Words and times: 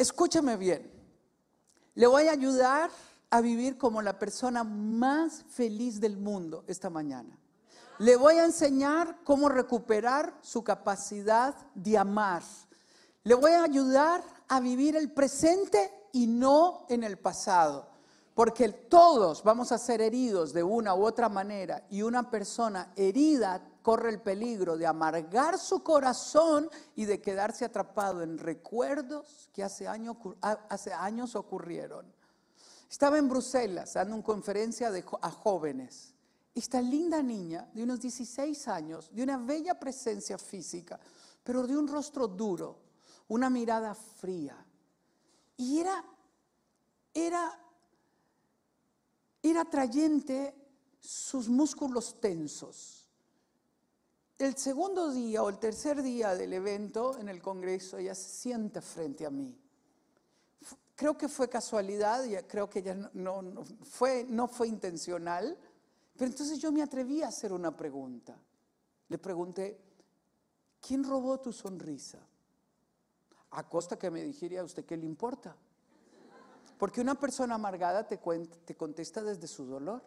escúchame 0.00 0.56
bien. 0.56 0.90
Le 1.94 2.06
voy 2.06 2.26
a 2.28 2.32
ayudar 2.32 2.90
a 3.28 3.40
vivir 3.40 3.76
como 3.76 4.00
la 4.00 4.18
persona 4.18 4.64
más 4.64 5.44
feliz 5.48 6.00
del 6.00 6.16
mundo 6.16 6.64
esta 6.66 6.88
mañana. 6.88 7.38
Le 7.98 8.16
voy 8.16 8.36
a 8.36 8.46
enseñar 8.46 9.18
cómo 9.24 9.50
recuperar 9.50 10.34
su 10.40 10.64
capacidad 10.64 11.54
de 11.74 11.98
amar. 11.98 12.42
Le 13.24 13.34
voy 13.34 13.52
a 13.52 13.64
ayudar 13.64 14.24
a 14.48 14.58
vivir 14.58 14.96
el 14.96 15.12
presente 15.12 15.92
y 16.12 16.26
no 16.26 16.86
en 16.88 17.04
el 17.04 17.18
pasado. 17.18 17.90
Porque 18.34 18.70
todos 18.70 19.42
vamos 19.42 19.70
a 19.70 19.76
ser 19.76 20.00
heridos 20.00 20.54
de 20.54 20.62
una 20.62 20.94
u 20.94 21.04
otra 21.04 21.28
manera 21.28 21.86
y 21.90 22.00
una 22.00 22.30
persona 22.30 22.90
herida 22.96 23.62
corre 23.82 24.10
el 24.10 24.20
peligro 24.20 24.76
de 24.76 24.86
amargar 24.86 25.58
su 25.58 25.82
corazón 25.82 26.68
y 26.96 27.04
de 27.04 27.20
quedarse 27.20 27.64
atrapado 27.64 28.22
en 28.22 28.38
recuerdos 28.38 29.48
que 29.52 29.62
hace, 29.64 29.86
años 29.88 31.34
ocurrieron. 31.34 32.06
Estaba 32.90 33.18
en 33.18 33.28
Bruselas 33.28 33.94
dando 33.94 34.16
una 34.16 34.24
conferencia 34.24 34.90
a 35.22 35.30
jóvenes. 35.30 36.14
Esta 36.54 36.82
linda 36.82 37.22
niña 37.22 37.68
de 37.72 37.84
unos 37.84 38.00
16 38.00 38.68
años, 38.68 39.10
de 39.12 39.22
una 39.22 39.38
bella 39.38 39.78
presencia 39.78 40.36
física, 40.36 40.98
pero 41.44 41.66
de 41.66 41.76
un 41.76 41.86
rostro 41.86 42.26
duro, 42.26 42.78
una 43.28 43.48
mirada 43.48 43.94
fría. 43.94 44.56
Y 45.56 45.78
era, 45.78 46.04
era, 47.14 47.60
era 49.42 49.60
atrayente 49.60 50.54
sus 51.00 51.48
músculos 51.48 52.20
tensos. 52.20 52.99
El 54.40 54.56
segundo 54.56 55.10
día 55.10 55.42
o 55.42 55.50
el 55.50 55.58
tercer 55.58 56.02
día 56.02 56.34
del 56.34 56.54
evento 56.54 57.18
en 57.18 57.28
el 57.28 57.42
Congreso, 57.42 57.98
ella 57.98 58.14
se 58.14 58.30
siente 58.30 58.80
frente 58.80 59.26
a 59.26 59.30
mí. 59.30 59.54
Creo 60.96 61.18
que 61.18 61.28
fue 61.28 61.50
casualidad, 61.50 62.24
creo 62.48 62.70
que 62.70 62.78
ella 62.78 63.10
no, 63.12 63.42
no, 63.42 63.62
fue, 63.82 64.24
no 64.26 64.48
fue 64.48 64.66
intencional, 64.68 65.58
pero 66.16 66.30
entonces 66.30 66.58
yo 66.58 66.72
me 66.72 66.80
atreví 66.80 67.20
a 67.20 67.28
hacer 67.28 67.52
una 67.52 67.76
pregunta. 67.76 68.34
Le 69.08 69.18
pregunté, 69.18 69.78
¿quién 70.80 71.04
robó 71.04 71.38
tu 71.38 71.52
sonrisa? 71.52 72.26
A 73.50 73.68
costa 73.68 73.98
que 73.98 74.10
me 74.10 74.22
dijera 74.22 74.62
a 74.62 74.64
usted 74.64 74.86
qué 74.86 74.96
le 74.96 75.04
importa. 75.04 75.54
Porque 76.78 77.02
una 77.02 77.14
persona 77.14 77.56
amargada 77.56 78.08
te, 78.08 78.18
te 78.64 78.74
contesta 78.74 79.22
desde 79.22 79.46
su 79.46 79.66
dolor. 79.66 80.02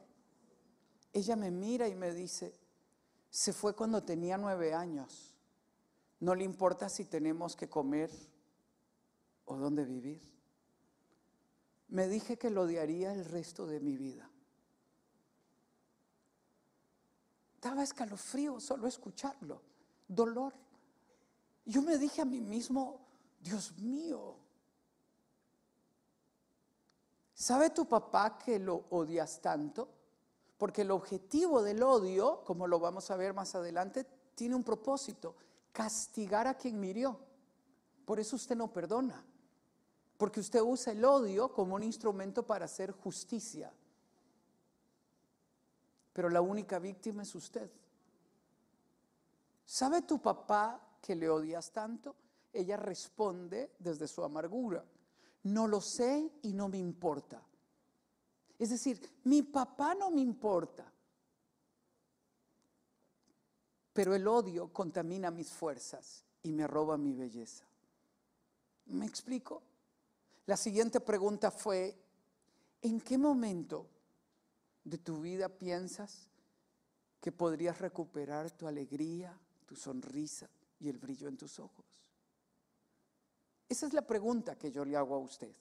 Ella 1.12 1.36
me 1.36 1.52
mira 1.52 1.88
y 1.88 1.94
me 1.94 2.12
dice, 2.12 2.63
se 3.34 3.52
fue 3.52 3.76
cuando 3.76 4.04
tenía 4.04 4.38
nueve 4.38 4.74
años. 4.74 5.34
No 6.20 6.36
le 6.36 6.44
importa 6.44 6.88
si 6.88 7.06
tenemos 7.06 7.56
que 7.56 7.68
comer 7.68 8.12
o 9.46 9.58
dónde 9.58 9.84
vivir 9.84 10.34
me 11.94 12.08
dije 12.08 12.38
que 12.38 12.50
lo 12.50 12.64
odiaría 12.64 13.14
el 13.14 13.24
resto 13.24 13.68
de 13.68 13.80
mi 13.80 13.96
vida. 13.96 14.28
Daba 17.62 17.84
escalofrío 17.84 18.60
solo 18.60 18.88
escucharlo, 18.88 19.62
dolor. 20.08 20.54
Yo 21.66 21.84
me 21.84 22.00
dije 22.00 22.24
a 22.24 22.26
mí 22.26 22.42
mismo, 22.42 23.00
Dios 23.40 23.78
mío, 23.78 24.38
¿sabe 27.36 27.70
tu 27.70 27.86
papá 27.86 28.40
que 28.40 28.58
lo 28.58 28.86
odias 28.90 29.40
tanto? 29.40 29.88
Porque 30.64 30.84
el 30.84 30.92
objetivo 30.92 31.62
del 31.62 31.84
odio, 31.84 32.42
como 32.46 32.68
lo 32.68 32.80
vamos 32.80 33.12
a 33.12 33.18
ver 33.18 33.34
más 33.34 33.54
adelante, 33.54 34.08
tiene 34.34 34.56
un 34.56 34.64
propósito, 34.64 35.36
castigar 35.74 36.48
a 36.48 36.54
quien 36.54 36.80
mirió. 36.80 37.20
Por 38.06 38.18
eso 38.18 38.38
usted 38.38 38.56
no 38.56 38.72
perdona. 38.72 39.26
Porque 40.18 40.40
usted 40.40 40.62
usa 40.62 40.94
el 40.94 41.04
odio 41.04 41.52
como 41.52 41.76
un 41.76 41.84
instrumento 41.84 42.48
para 42.48 42.64
hacer 42.64 42.94
justicia. 42.94 43.74
Pero 46.14 46.30
la 46.30 46.40
única 46.40 46.80
víctima 46.80 47.24
es 47.24 47.36
usted. 47.36 47.70
¿Sabe 49.66 50.04
tu 50.04 50.22
papá 50.22 50.80
que 51.02 51.14
le 51.14 51.30
odias 51.30 51.74
tanto? 51.74 52.16
Ella 52.54 52.78
responde 52.78 53.74
desde 53.80 54.08
su 54.08 54.24
amargura. 54.24 54.86
No 55.44 55.68
lo 55.68 55.82
sé 55.82 56.32
y 56.42 56.54
no 56.54 56.70
me 56.70 56.78
importa. 56.78 57.46
Es 58.60 58.70
decir, 58.70 59.00
mi 59.24 59.42
papá 59.42 59.96
no 59.96 60.12
me 60.12 60.22
importa. 60.22 60.92
Pero 63.94 64.16
el 64.16 64.28
odio 64.28 64.72
contamina 64.74 65.30
mis 65.32 65.52
fuerzas 65.52 66.24
y 66.42 66.52
me 66.52 66.68
roba 66.68 66.98
mi 66.98 67.14
belleza. 67.14 67.66
¿Me 68.86 69.06
explico? 69.06 69.62
La 70.46 70.58
siguiente 70.58 71.00
pregunta 71.00 71.52
fue, 71.52 71.96
¿en 72.82 73.00
qué 73.00 73.18
momento 73.18 73.88
de 74.84 74.98
tu 74.98 75.22
vida 75.22 75.48
piensas 75.48 76.28
que 77.22 77.32
podrías 77.32 77.80
recuperar 77.80 78.52
tu 78.52 78.68
alegría, 78.68 79.40
tu 79.66 79.76
sonrisa 79.76 80.50
y 80.80 80.90
el 80.90 80.98
brillo 80.98 81.28
en 81.28 81.38
tus 81.38 81.60
ojos? 81.60 81.86
Esa 83.70 83.88
es 83.88 83.94
la 83.94 84.06
pregunta 84.06 84.58
que 84.58 84.72
yo 84.72 84.84
le 84.84 84.98
hago 84.98 85.16
a 85.16 85.20
usted. 85.20 85.56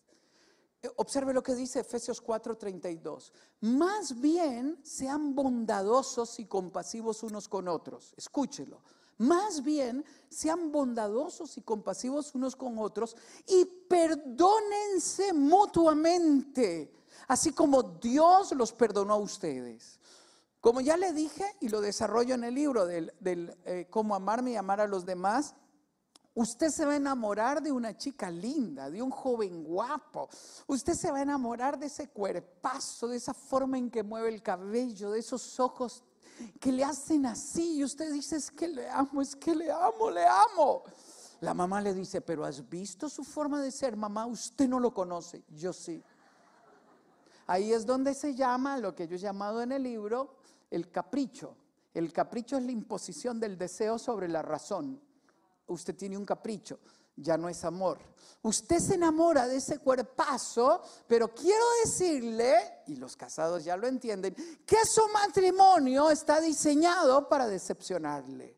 Eh, 0.82 0.91
observe 0.97 1.32
lo 1.32 1.43
que 1.43 1.54
dice 1.54 1.81
Efesios 1.81 2.20
4:32. 2.20 3.32
Más 3.60 4.20
bien 4.20 4.78
sean 4.82 5.34
bondadosos 5.34 6.38
y 6.38 6.47
compasivos 6.47 7.22
unos 7.22 7.48
con 7.48 7.69
otros. 7.69 8.15
Escúchelo 8.16 8.82
más 9.22 9.62
bien, 9.62 10.04
sean 10.28 10.72
bondadosos 10.72 11.56
y 11.56 11.62
compasivos 11.62 12.34
unos 12.34 12.56
con 12.56 12.76
otros 12.78 13.16
y 13.47 13.65
perdónense 13.65 15.32
mutuamente, 15.32 16.93
así 17.28 17.53
como 17.53 17.82
Dios 17.82 18.50
los 18.53 18.72
perdonó 18.72 19.14
a 19.14 19.19
ustedes. 19.19 20.00
Como 20.60 20.81
ya 20.81 20.97
le 20.97 21.12
dije 21.12 21.44
y 21.60 21.69
lo 21.69 21.81
desarrollo 21.81 22.34
en 22.34 22.43
el 22.43 22.54
libro 22.54 22.87
del, 22.87 23.12
eh, 23.64 23.87
cómo 23.91 24.16
amarme 24.16 24.53
y 24.53 24.56
amar 24.56 24.81
a 24.81 24.88
los 24.88 25.06
demás, 25.06 25.54
Usted 26.34 26.70
se 26.70 26.87
va 26.87 26.93
a 26.93 26.97
enamorar 26.97 27.62
de 27.62 27.70
una 27.70 27.97
chica 27.97 28.31
linda, 28.31 28.88
de 28.88 29.03
un 29.03 29.10
joven 29.10 29.65
guapo. 29.65 30.28
Usted 30.66 30.94
se 30.94 31.10
va 31.10 31.19
a 31.19 31.22
enamorar 31.22 31.78
de 31.78 31.87
ese 31.87 32.09
cuerpazo, 32.09 33.09
de 33.09 33.19
esa 33.19 33.34
forma 33.34 33.76
en 33.76 33.91
que 33.91 34.03
mueve 34.03 34.31
el 34.31 34.43
cabello, 34.43 35.10
de 35.10 35.20
esos 35.20 35.60
ojos 35.60 36.03
que 36.59 36.72
le 36.72 36.84
hacen 36.84 37.26
así 37.26 37.76
y 37.76 37.84
usted 37.84 38.12
dice, 38.12 38.37
es 38.37 38.50
que 38.50 38.69
le 38.69 38.88
amo, 38.88 39.20
es 39.20 39.37
que 39.37 39.54
le 39.54 39.70
amo, 39.70 40.10
le 40.10 40.25
amo. 40.26 40.82
La 41.41 41.54
mamá 41.54 41.81
le 41.81 41.93
dice, 41.93 42.20
pero 42.20 42.44
¿has 42.44 42.69
visto 42.69 43.09
su 43.09 43.25
forma 43.25 43.60
de 43.60 43.70
ser? 43.70 43.97
Mamá, 43.97 44.26
usted 44.26 44.69
no 44.69 44.81
lo 44.81 44.94
conoce, 44.94 45.43
yo 45.50 45.72
sí. 45.72 46.03
Ahí 47.47 47.72
es 47.72 47.84
donde 47.84 48.14
se 48.14 48.34
llama 48.34 48.78
lo 48.78 48.94
que 48.94 49.06
yo 49.06 49.16
he 49.16 49.19
llamado 49.19 49.60
en 49.60 49.72
el 49.72 49.82
libro 49.82 50.37
el 50.70 50.91
capricho. 50.91 51.56
El 51.93 52.12
capricho 52.12 52.56
es 52.56 52.62
la 52.64 52.72
imposición 52.72 53.38
del 53.38 53.59
deseo 53.59 53.99
sobre 53.99 54.28
la 54.28 54.41
razón. 54.41 55.00
Usted 55.72 55.94
tiene 55.94 56.16
un 56.16 56.25
capricho 56.25 56.78
ya 57.16 57.37
no 57.37 57.49
es 57.49 57.65
amor. 57.65 57.99
Usted 58.43 58.78
se 58.78 58.94
enamora 58.94 59.47
de 59.47 59.56
ese 59.56 59.78
cuerpazo, 59.78 60.83
pero 61.06 61.33
quiero 61.33 61.65
decirle, 61.84 62.83
y 62.87 62.97
los 62.97 63.16
casados 63.16 63.65
ya 63.65 63.77
lo 63.77 63.87
entienden, 63.87 64.34
que 64.66 64.84
su 64.84 65.06
matrimonio 65.09 66.11
está 66.11 66.41
diseñado 66.41 67.28
para 67.28 67.47
decepcionarle. 67.47 68.56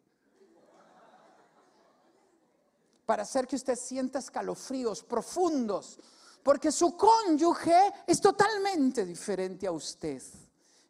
Para 3.04 3.24
hacer 3.24 3.46
que 3.46 3.56
usted 3.56 3.76
sienta 3.76 4.20
escalofríos 4.20 5.02
profundos, 5.02 5.98
porque 6.42 6.72
su 6.72 6.96
cónyuge 6.96 7.92
es 8.06 8.20
totalmente 8.20 9.04
diferente 9.04 9.66
a 9.66 9.72
usted. 9.72 10.22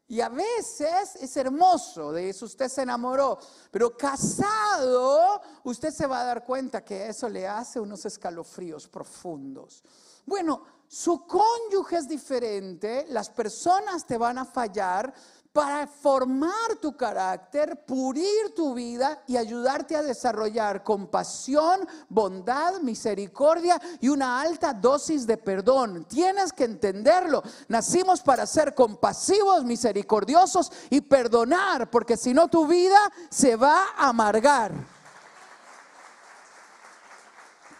Y 0.06 0.20
a 0.20 0.28
veces 0.28 1.16
es 1.16 1.36
hermoso, 1.36 2.12
de 2.12 2.28
eso 2.28 2.44
usted 2.44 2.68
se 2.68 2.82
enamoró, 2.82 3.38
pero 3.70 3.96
casado 3.96 5.40
usted 5.64 5.90
se 5.90 6.06
va 6.06 6.20
a 6.20 6.24
dar 6.24 6.44
cuenta 6.44 6.84
que 6.84 7.08
eso 7.08 7.28
le 7.28 7.48
hace 7.48 7.80
unos 7.80 8.04
escalofríos 8.04 8.86
profundos. 8.86 9.82
Bueno, 10.26 10.62
su 10.86 11.26
cónyuge 11.26 11.96
es 11.96 12.08
diferente, 12.08 13.06
las 13.08 13.30
personas 13.30 14.06
te 14.06 14.18
van 14.18 14.38
a 14.38 14.44
fallar, 14.44 15.12
para 15.54 15.86
formar 15.86 16.74
tu 16.82 16.96
carácter, 16.96 17.84
purir 17.86 18.52
tu 18.56 18.74
vida 18.74 19.22
y 19.28 19.36
ayudarte 19.36 19.94
a 19.94 20.02
desarrollar 20.02 20.82
compasión, 20.82 21.88
bondad, 22.08 22.80
misericordia 22.80 23.80
y 24.00 24.08
una 24.08 24.40
alta 24.40 24.74
dosis 24.74 25.28
de 25.28 25.36
perdón. 25.36 26.06
Tienes 26.06 26.52
que 26.52 26.64
entenderlo. 26.64 27.40
Nacimos 27.68 28.20
para 28.20 28.46
ser 28.46 28.74
compasivos, 28.74 29.62
misericordiosos 29.62 30.72
y 30.90 31.00
perdonar, 31.02 31.88
porque 31.88 32.16
si 32.16 32.34
no 32.34 32.48
tu 32.48 32.66
vida 32.66 32.98
se 33.30 33.54
va 33.54 33.90
a 33.96 34.08
amargar. 34.08 34.72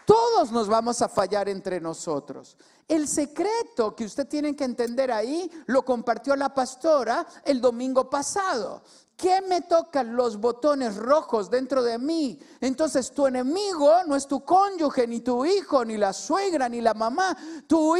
Todos 0.05 0.49
nos 0.49 0.69
vamos 0.69 1.01
a 1.01 1.09
fallar 1.09 1.49
entre 1.49 1.81
nosotros. 1.81 2.55
El 2.87 3.07
secreto 3.07 3.95
que 3.95 4.05
usted 4.05 4.27
tiene 4.27 4.55
que 4.55 4.63
entender 4.63 5.11
ahí 5.11 5.49
lo 5.65 5.83
compartió 5.83 6.35
la 6.35 6.53
pastora 6.53 7.25
el 7.43 7.59
domingo 7.59 8.09
pasado. 8.09 8.83
¿Qué 9.17 9.41
me 9.41 9.61
tocan 9.61 10.13
los 10.13 10.41
botones 10.41 10.97
rojos 10.97 11.49
dentro 11.49 11.81
de 11.81 11.97
mí? 11.97 12.37
Entonces 12.59 13.11
tu 13.11 13.25
enemigo 13.25 14.03
no 14.07 14.15
es 14.17 14.27
tu 14.27 14.43
cónyuge, 14.43 15.07
ni 15.07 15.21
tu 15.21 15.45
hijo, 15.45 15.85
ni 15.85 15.95
la 15.95 16.11
suegra, 16.11 16.67
ni 16.67 16.81
la 16.81 16.93
mamá. 16.93 17.35
Tu 17.65 17.95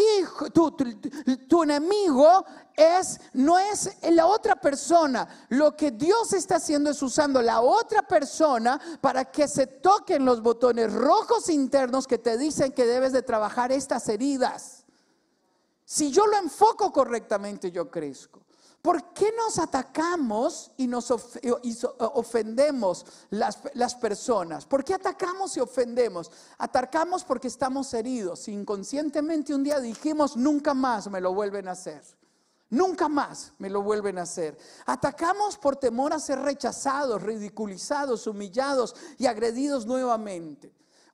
enemigo 1.64 2.46
es, 2.76 3.22
no 3.32 3.58
es 3.58 3.98
la 4.12 4.26
otra 4.26 4.58
persona. 4.58 5.46
Lo 5.50 5.78
que 5.78 5.92
Dios 5.92 6.34
está 6.34 6.58
haciendo 6.58 6.90
es 6.90 7.02
usando 7.02 7.42
la 7.42 7.62
otra 7.62 8.02
persona 8.02 8.78
para 9.00 9.24
que 9.32 9.48
se 9.48 9.68
toquen 9.68 10.26
los 10.26 10.42
botones 10.42 10.92
rojos 10.92 11.50
internos 11.50 12.08
que 12.08 12.18
te 12.18 12.38
dicen 12.38 12.74
que 12.74 12.86
debes 12.86 13.14
de 13.14 13.22
trabajar 13.22 13.72
estas 13.72 14.10
heridas. 14.10 14.84
Si 15.86 16.12
yo 16.12 16.28
lo 16.28 16.38
enfoco 16.38 16.92
correctamente, 16.92 17.72
yo 17.72 17.90
crezco. 17.90 18.45
¿Por 18.86 19.14
qué 19.14 19.34
nos 19.36 19.58
atacamos 19.58 20.72
y 20.78 20.86
nos 20.86 21.10
ofendemos 21.10 23.04
las, 23.32 23.58
las, 23.74 23.96
personas? 23.96 24.68
¿Por 24.68 24.84
qué 24.84 24.94
atacamos 24.94 25.58
y 25.58 25.60
ofendemos? 25.60 26.30
Atacamos 26.60 27.24
porque 27.24 27.48
estamos 27.48 27.92
heridos. 27.96 28.48
Inconscientemente 28.48 29.56
un 29.56 29.64
día 29.64 29.80
dijimos, 29.80 30.38
nunca 30.38 30.76
más 30.76 31.10
me 31.10 31.20
lo 31.20 31.34
vuelven 31.34 31.68
a 31.68 31.72
hacer. 31.72 32.04
Nunca 32.70 33.10
más 33.10 33.54
me 33.58 33.72
lo 33.72 33.82
vuelven 33.82 34.20
a 34.20 34.22
hacer. 34.22 34.56
Atacamos 34.86 35.58
por 35.58 35.78
temor 35.78 36.14
a 36.14 36.20
ser 36.20 36.38
rechazados, 36.42 37.24
ridiculizados, 37.24 38.28
humillados 38.28 38.96
y 39.18 39.26
agredidos 39.26 39.88
nuevamente. 39.88 40.72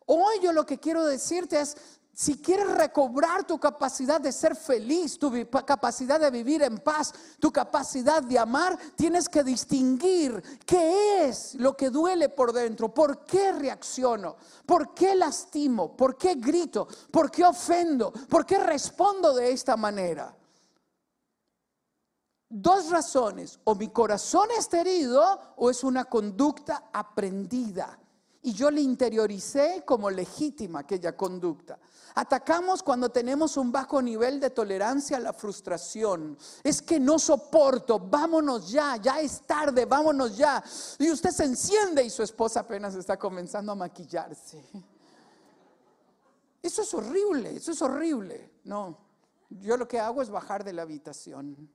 Hoy 0.07 0.41
yo 0.43 0.51
lo 0.51 0.65
que 0.65 0.77
quiero 0.77 1.05
decirte 1.05 1.61
es, 1.61 1.77
si 2.13 2.41
quieres 2.41 2.69
recobrar 2.69 3.45
tu 3.45 3.57
capacidad 3.57 4.19
de 4.19 4.31
ser 4.31 4.55
feliz, 4.55 5.17
tu 5.17 5.31
capacidad 5.65 6.19
de 6.19 6.29
vivir 6.29 6.61
en 6.61 6.77
paz, 6.79 7.13
tu 7.39 7.51
capacidad 7.51 8.21
de 8.21 8.37
amar, 8.37 8.77
tienes 8.95 9.29
que 9.29 9.43
distinguir 9.43 10.59
qué 10.65 11.27
es 11.27 11.55
lo 11.55 11.75
que 11.75 11.89
duele 11.89 12.27
por 12.27 12.51
dentro, 12.51 12.93
por 12.93 13.25
qué 13.25 13.53
reacciono, 13.53 14.35
por 14.65 14.93
qué 14.93 15.15
lastimo, 15.15 15.95
por 15.95 16.17
qué 16.17 16.35
grito, 16.35 16.87
por 17.11 17.31
qué 17.31 17.45
ofendo, 17.45 18.11
por 18.11 18.45
qué 18.45 18.59
respondo 18.59 19.33
de 19.33 19.51
esta 19.51 19.77
manera. 19.77 20.35
Dos 22.49 22.89
razones, 22.89 23.57
o 23.63 23.75
mi 23.75 23.87
corazón 23.87 24.49
está 24.57 24.81
herido 24.81 25.39
o 25.55 25.69
es 25.69 25.85
una 25.85 26.03
conducta 26.03 26.89
aprendida. 26.91 28.00
Y 28.43 28.53
yo 28.53 28.71
le 28.71 28.81
interioricé 28.81 29.83
como 29.85 30.09
legítima 30.09 30.79
aquella 30.79 31.15
conducta. 31.15 31.77
Atacamos 32.15 32.81
cuando 32.81 33.09
tenemos 33.09 33.55
un 33.55 33.71
bajo 33.71 34.01
nivel 34.01 34.39
de 34.39 34.49
tolerancia 34.49 35.17
a 35.17 35.19
la 35.19 35.31
frustración. 35.31 36.37
Es 36.63 36.81
que 36.81 36.99
no 36.99 37.19
soporto, 37.19 37.99
vámonos 37.99 38.71
ya, 38.71 38.97
ya 38.97 39.21
es 39.21 39.41
tarde, 39.41 39.85
vámonos 39.85 40.35
ya. 40.35 40.63
Y 40.97 41.11
usted 41.11 41.29
se 41.29 41.45
enciende 41.45 42.03
y 42.03 42.09
su 42.09 42.23
esposa 42.23 42.61
apenas 42.61 42.95
está 42.95 43.17
comenzando 43.17 43.71
a 43.71 43.75
maquillarse. 43.75 44.63
Eso 46.63 46.81
es 46.81 46.93
horrible, 46.93 47.55
eso 47.55 47.71
es 47.71 47.81
horrible. 47.81 48.51
No, 48.63 48.97
yo 49.49 49.77
lo 49.77 49.87
que 49.87 49.99
hago 49.99 50.21
es 50.21 50.29
bajar 50.29 50.63
de 50.63 50.73
la 50.73 50.81
habitación. 50.81 51.69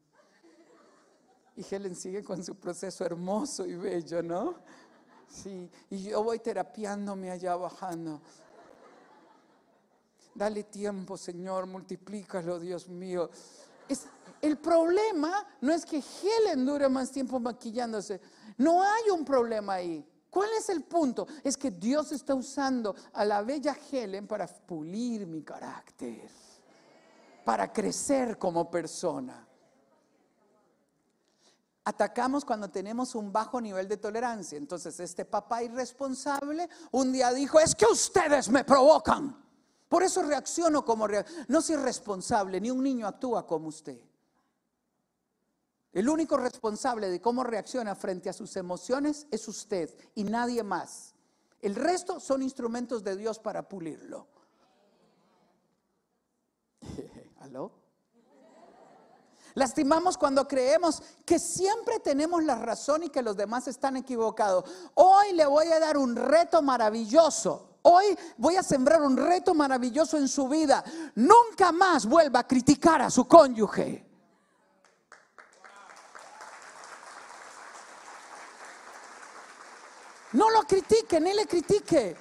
Y 1.56 1.64
Helen 1.68 1.96
sigue 1.96 2.22
con 2.22 2.44
su 2.44 2.54
proceso 2.56 3.04
hermoso 3.04 3.64
y 3.64 3.74
bello, 3.74 4.22
¿no? 4.22 4.56
Sí, 5.28 5.70
y 5.90 6.02
yo 6.02 6.22
voy 6.22 6.38
terapiándome 6.38 7.30
allá 7.30 7.56
bajando. 7.56 8.20
Dale 10.34 10.64
tiempo, 10.64 11.16
Señor, 11.16 11.66
multiplícalo, 11.66 12.60
Dios 12.60 12.88
mío. 12.88 13.30
El 14.40 14.58
problema 14.58 15.46
no 15.60 15.72
es 15.72 15.86
que 15.86 16.02
Helen 16.22 16.66
dure 16.66 16.88
más 16.88 17.10
tiempo 17.10 17.40
maquillándose. 17.40 18.20
No 18.58 18.82
hay 18.82 19.10
un 19.10 19.24
problema 19.24 19.74
ahí. 19.74 20.06
¿Cuál 20.28 20.50
es 20.58 20.68
el 20.68 20.82
punto? 20.82 21.26
Es 21.42 21.56
que 21.56 21.70
Dios 21.70 22.12
está 22.12 22.34
usando 22.34 22.94
a 23.14 23.24
la 23.24 23.40
bella 23.40 23.74
Helen 23.90 24.26
para 24.26 24.46
pulir 24.46 25.26
mi 25.26 25.42
carácter, 25.42 26.28
para 27.44 27.72
crecer 27.72 28.36
como 28.36 28.70
persona. 28.70 29.45
Atacamos 31.88 32.44
cuando 32.44 32.68
tenemos 32.68 33.14
un 33.14 33.32
bajo 33.32 33.60
nivel 33.60 33.86
de 33.86 33.96
tolerancia. 33.96 34.58
Entonces, 34.58 34.98
este 34.98 35.24
papá 35.24 35.62
irresponsable 35.62 36.68
un 36.90 37.12
día 37.12 37.32
dijo, 37.32 37.60
es 37.60 37.76
que 37.76 37.86
ustedes 37.86 38.48
me 38.48 38.64
provocan. 38.64 39.40
Por 39.88 40.02
eso 40.02 40.24
reacciono 40.24 40.84
como 40.84 41.06
No 41.46 41.62
soy 41.62 41.76
responsable, 41.76 42.60
ni 42.60 42.72
un 42.72 42.82
niño 42.82 43.06
actúa 43.06 43.46
como 43.46 43.68
usted. 43.68 44.00
El 45.92 46.08
único 46.08 46.36
responsable 46.36 47.08
de 47.08 47.20
cómo 47.20 47.44
reacciona 47.44 47.94
frente 47.94 48.28
a 48.28 48.32
sus 48.32 48.56
emociones 48.56 49.28
es 49.30 49.46
usted 49.46 49.88
y 50.16 50.24
nadie 50.24 50.64
más. 50.64 51.14
El 51.62 51.76
resto 51.76 52.18
son 52.18 52.42
instrumentos 52.42 53.04
de 53.04 53.16
Dios 53.16 53.38
para 53.38 53.68
pulirlo. 53.68 54.26
¿Aló? 57.42 57.85
Lastimamos 59.56 60.18
cuando 60.18 60.46
creemos 60.46 61.02
que 61.24 61.38
siempre 61.38 61.98
tenemos 62.00 62.44
la 62.44 62.56
razón 62.56 63.04
y 63.04 63.08
que 63.08 63.22
los 63.22 63.38
demás 63.38 63.66
están 63.66 63.96
equivocados. 63.96 64.64
Hoy 64.92 65.32
le 65.32 65.46
voy 65.46 65.68
a 65.68 65.80
dar 65.80 65.96
un 65.96 66.14
reto 66.14 66.60
maravilloso. 66.60 67.78
Hoy 67.80 68.18
voy 68.36 68.56
a 68.56 68.62
sembrar 68.62 69.00
un 69.00 69.16
reto 69.16 69.54
maravilloso 69.54 70.18
en 70.18 70.28
su 70.28 70.46
vida. 70.46 70.84
Nunca 71.14 71.72
más 71.72 72.04
vuelva 72.04 72.40
a 72.40 72.46
criticar 72.46 73.00
a 73.00 73.08
su 73.08 73.26
cónyuge. 73.26 74.04
No 80.32 80.50
lo 80.50 80.64
critique, 80.64 81.18
ni 81.18 81.32
le 81.32 81.46
critique. 81.46 82.14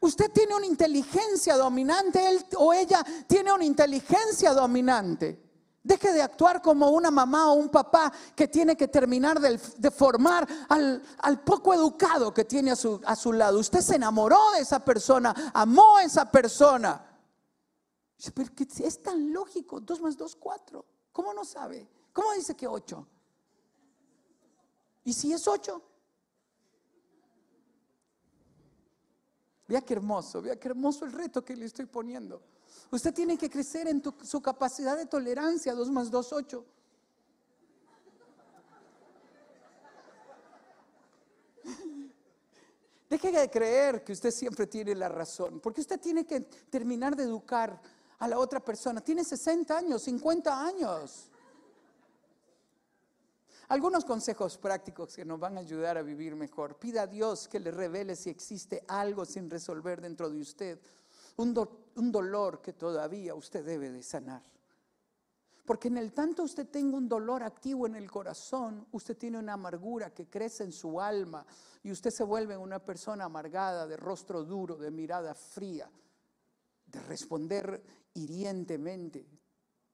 Usted 0.00 0.28
tiene 0.32 0.56
una 0.56 0.66
inteligencia 0.66 1.56
dominante, 1.56 2.26
él 2.26 2.44
o 2.56 2.72
ella 2.72 3.04
tiene 3.28 3.52
una 3.52 3.64
inteligencia 3.64 4.52
dominante. 4.52 5.43
Deje 5.84 6.14
de 6.14 6.22
actuar 6.22 6.62
como 6.62 6.88
una 6.88 7.10
mamá 7.10 7.52
o 7.52 7.56
un 7.56 7.68
papá 7.68 8.10
que 8.34 8.48
tiene 8.48 8.74
que 8.74 8.88
terminar 8.88 9.38
de, 9.38 9.90
formar 9.90 10.48
al, 10.70 11.44
poco 11.44 11.74
educado 11.74 12.32
que 12.32 12.46
tiene 12.46 12.70
a 12.70 12.76
su, 12.76 13.32
lado. 13.34 13.58
Usted 13.58 13.80
se 13.80 13.96
enamoró 13.96 14.38
de 14.52 14.60
esa 14.60 14.82
persona, 14.82 15.52
amó 15.52 15.98
a 15.98 16.04
esa 16.04 16.30
persona. 16.30 17.04
Pero 18.34 18.50
es 18.78 19.02
tan 19.02 19.30
lógico, 19.30 19.78
dos 19.78 20.00
más 20.00 20.16
dos, 20.16 20.34
cuatro. 20.36 20.86
¿Cómo 21.12 21.34
no 21.34 21.44
sabe? 21.44 21.86
¿Cómo 22.14 22.32
dice 22.32 22.56
que 22.56 22.66
ocho? 22.66 23.06
¿Y 25.04 25.12
si 25.12 25.34
es 25.34 25.46
ocho? 25.46 25.82
Vea 29.68 29.82
qué 29.82 29.92
hermoso, 29.92 30.40
vea 30.40 30.58
qué 30.58 30.68
hermoso 30.68 31.04
el 31.04 31.12
reto 31.12 31.44
que 31.44 31.54
le 31.54 31.66
estoy 31.66 31.84
poniendo. 31.84 32.42
Usted 32.94 33.12
tiene 33.12 33.36
que 33.36 33.50
crecer 33.50 33.88
en 33.88 34.00
su 34.22 34.40
capacidad 34.40 34.96
de 34.96 35.06
tolerancia, 35.06 35.74
2 35.74 35.90
más 35.90 36.12
2, 36.12 36.32
8. 36.32 36.64
Deje 43.10 43.32
de 43.32 43.50
creer 43.50 44.04
que 44.04 44.12
usted 44.12 44.30
siempre 44.30 44.68
tiene 44.68 44.94
la 44.94 45.08
razón, 45.08 45.58
porque 45.58 45.80
usted 45.80 45.98
tiene 45.98 46.24
que 46.24 46.42
terminar 46.70 47.16
de 47.16 47.24
educar 47.24 47.80
a 48.20 48.28
la 48.28 48.38
otra 48.38 48.60
persona. 48.60 49.00
Tiene 49.00 49.24
60 49.24 49.76
años, 49.76 50.02
50 50.02 50.64
años. 50.64 51.32
Algunos 53.66 54.04
consejos 54.04 54.56
prácticos 54.56 55.16
que 55.16 55.24
nos 55.24 55.40
van 55.40 55.56
a 55.56 55.62
ayudar 55.62 55.98
a 55.98 56.02
vivir 56.02 56.36
mejor. 56.36 56.76
Pida 56.78 57.02
a 57.02 57.08
Dios 57.08 57.48
que 57.48 57.58
le 57.58 57.72
revele 57.72 58.14
si 58.14 58.30
existe 58.30 58.84
algo 58.86 59.24
sin 59.24 59.50
resolver 59.50 60.00
dentro 60.00 60.30
de 60.30 60.40
usted 60.40 60.78
un, 61.36 61.54
dolor 61.94 62.60
que 62.60 62.72
todavía 62.72 63.34
usted 63.34 63.64
debe 63.64 63.90
de 63.90 64.02
sanar. 64.02 64.42
Porque 65.64 65.88
en 65.88 65.96
el 65.96 66.12
tanto 66.12 66.42
usted 66.42 66.68
tenga 66.68 66.96
un 66.96 67.08
dolor 67.08 67.42
activo 67.42 67.86
en 67.86 67.94
el 67.94 68.10
corazón, 68.10 68.86
usted 68.92 69.16
tiene 69.16 69.38
una 69.38 69.54
amargura 69.54 70.12
que 70.12 70.28
crece 70.28 70.62
en 70.62 70.72
su 70.72 71.00
alma 71.00 71.46
y 71.82 71.90
usted 71.90 72.10
se 72.10 72.24
vuelve 72.24 72.56
una 72.56 72.84
persona 72.84 73.24
amargada, 73.24 73.86
de 73.86 73.96
rostro 73.96 74.44
duro, 74.44 74.76
de 74.76 74.90
mirada 74.90 75.34
fría, 75.34 75.90
de 76.86 77.00
responder 77.00 77.82
hirientemente. 78.12 79.26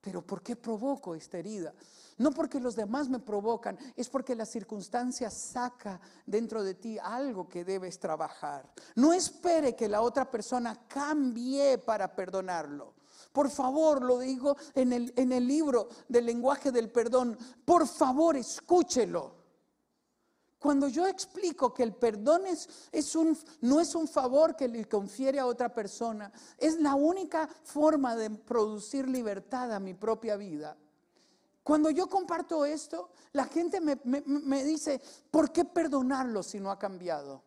Pero 0.01 0.23
¿por 0.23 0.43
qué 0.43 0.57
provoco 0.57 1.15
esta 1.15 1.39
herida? 1.39 1.75
No 2.19 2.31
porque 2.33 2.61
los 2.61 2.77
demás 2.77 3.09
me 3.09 3.19
provocan, 3.19 3.79
es 3.97 4.09
porque 4.09 4.35
la 4.35 4.47
circunstancia 4.47 5.31
saca 5.31 6.01
dentro 6.27 6.63
de 6.63 6.75
ti 6.75 6.99
algo 6.99 7.49
que 7.49 7.65
debes 7.65 7.99
trabajar. 7.99 8.71
No 8.95 9.13
espere 9.13 9.75
que 9.75 9.89
la 9.89 10.03
otra 10.03 10.31
persona 10.31 10.87
cambie 10.87 11.79
para 11.79 12.15
perdonarlo. 12.15 12.95
Por 13.33 13.51
favor, 13.51 14.03
lo 14.03 14.19
digo 14.19 14.57
en 14.75 14.93
el, 14.93 15.13
en 15.17 15.33
el 15.33 15.47
libro 15.47 15.89
del 16.09 16.27
lenguaje 16.27 16.73
del 16.73 16.91
perdón, 16.91 17.39
por 17.65 17.87
favor 17.87 18.37
escúchelo. 18.37 19.40
Cuando 20.61 20.89
yo 20.89 21.07
explico 21.07 21.73
que 21.73 21.83
el 21.83 21.95
perdón 21.95 22.43
no 23.63 23.81
es 23.81 23.95
un 23.95 24.07
favor 24.07 24.55
que 24.55 24.69
le 24.69 24.85
confiere 24.85 25.41
a 25.41 25.47
otra 25.47 25.73
persona, 25.73 26.31
es 26.59 26.79
la 26.79 26.95
única 26.95 27.49
forma 27.65 28.15
de 28.15 28.29
producir 28.29 29.09
libertad 29.09 29.73
a 29.73 29.81
mi 29.81 29.95
propia 29.95 30.37
vida 30.37 30.77
Cuando 31.63 31.89
yo 31.89 32.09
comparto 32.09 32.67
esto, 32.67 33.11
la 33.33 33.47
gente 33.47 33.81
me, 33.81 33.99
me 34.05 34.63
dice, 34.63 35.01
¿por 35.31 35.51
qué 35.51 35.65
perdonarlo 35.65 36.43
si 36.43 36.61
no 36.61 36.71
ha 36.71 36.79
cambiado? 36.79 37.43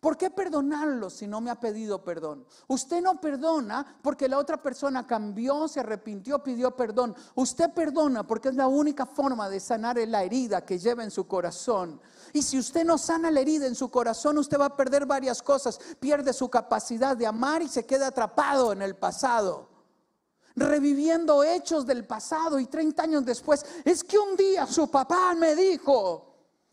¿Por 0.00 0.16
qué 0.16 0.30
perdonarlo 0.30 1.10
si 1.10 1.26
no 1.26 1.40
me 1.40 1.50
ha 1.50 1.58
pedido 1.58 2.04
perdón? 2.04 2.46
Usted 2.68 3.02
no 3.02 3.20
perdona 3.20 3.98
porque 4.00 4.28
la 4.28 4.38
otra 4.38 4.62
persona 4.62 5.04
cambió, 5.06 5.66
se 5.66 5.80
arrepintió, 5.80 6.40
pidió 6.40 6.76
perdón. 6.76 7.16
Usted 7.34 7.70
perdona 7.72 8.24
porque 8.24 8.50
es 8.50 8.54
la 8.54 8.68
única 8.68 9.06
forma 9.06 9.48
de 9.48 9.58
sanar 9.58 9.98
la 10.06 10.22
herida 10.22 10.64
que 10.64 10.78
lleva 10.78 11.02
en 11.02 11.10
su 11.10 11.26
corazón. 11.26 12.00
Y 12.32 12.42
si 12.42 12.58
usted 12.58 12.84
no 12.84 12.96
sana 12.96 13.30
la 13.32 13.40
herida 13.40 13.66
en 13.66 13.74
su 13.74 13.90
corazón, 13.90 14.38
usted 14.38 14.60
va 14.60 14.66
a 14.66 14.76
perder 14.76 15.04
varias 15.04 15.42
cosas. 15.42 15.80
Pierde 15.98 16.32
su 16.32 16.48
capacidad 16.48 17.16
de 17.16 17.26
amar 17.26 17.62
y 17.62 17.68
se 17.68 17.84
queda 17.84 18.08
atrapado 18.08 18.72
en 18.72 18.82
el 18.82 18.94
pasado. 18.94 19.68
Reviviendo 20.54 21.42
hechos 21.42 21.86
del 21.86 22.06
pasado 22.06 22.60
y 22.60 22.66
30 22.66 23.02
años 23.02 23.24
después, 23.24 23.64
es 23.84 24.04
que 24.04 24.18
un 24.18 24.36
día 24.36 24.66
su 24.66 24.88
papá 24.88 25.34
me 25.34 25.56
dijo, 25.56 26.27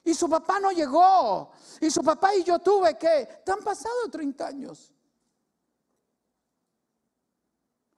y 0.06 0.14
su 0.14 0.30
papá 0.30 0.60
no 0.60 0.72
llegó. 0.72 1.52
Y 1.82 1.90
su 1.90 2.02
papá 2.02 2.34
y 2.36 2.44
yo 2.44 2.60
tuve 2.60 2.98
que... 2.98 3.42
¿Te 3.44 3.52
han 3.52 3.60
pasado 3.60 4.08
30 4.10 4.48
años? 4.48 4.94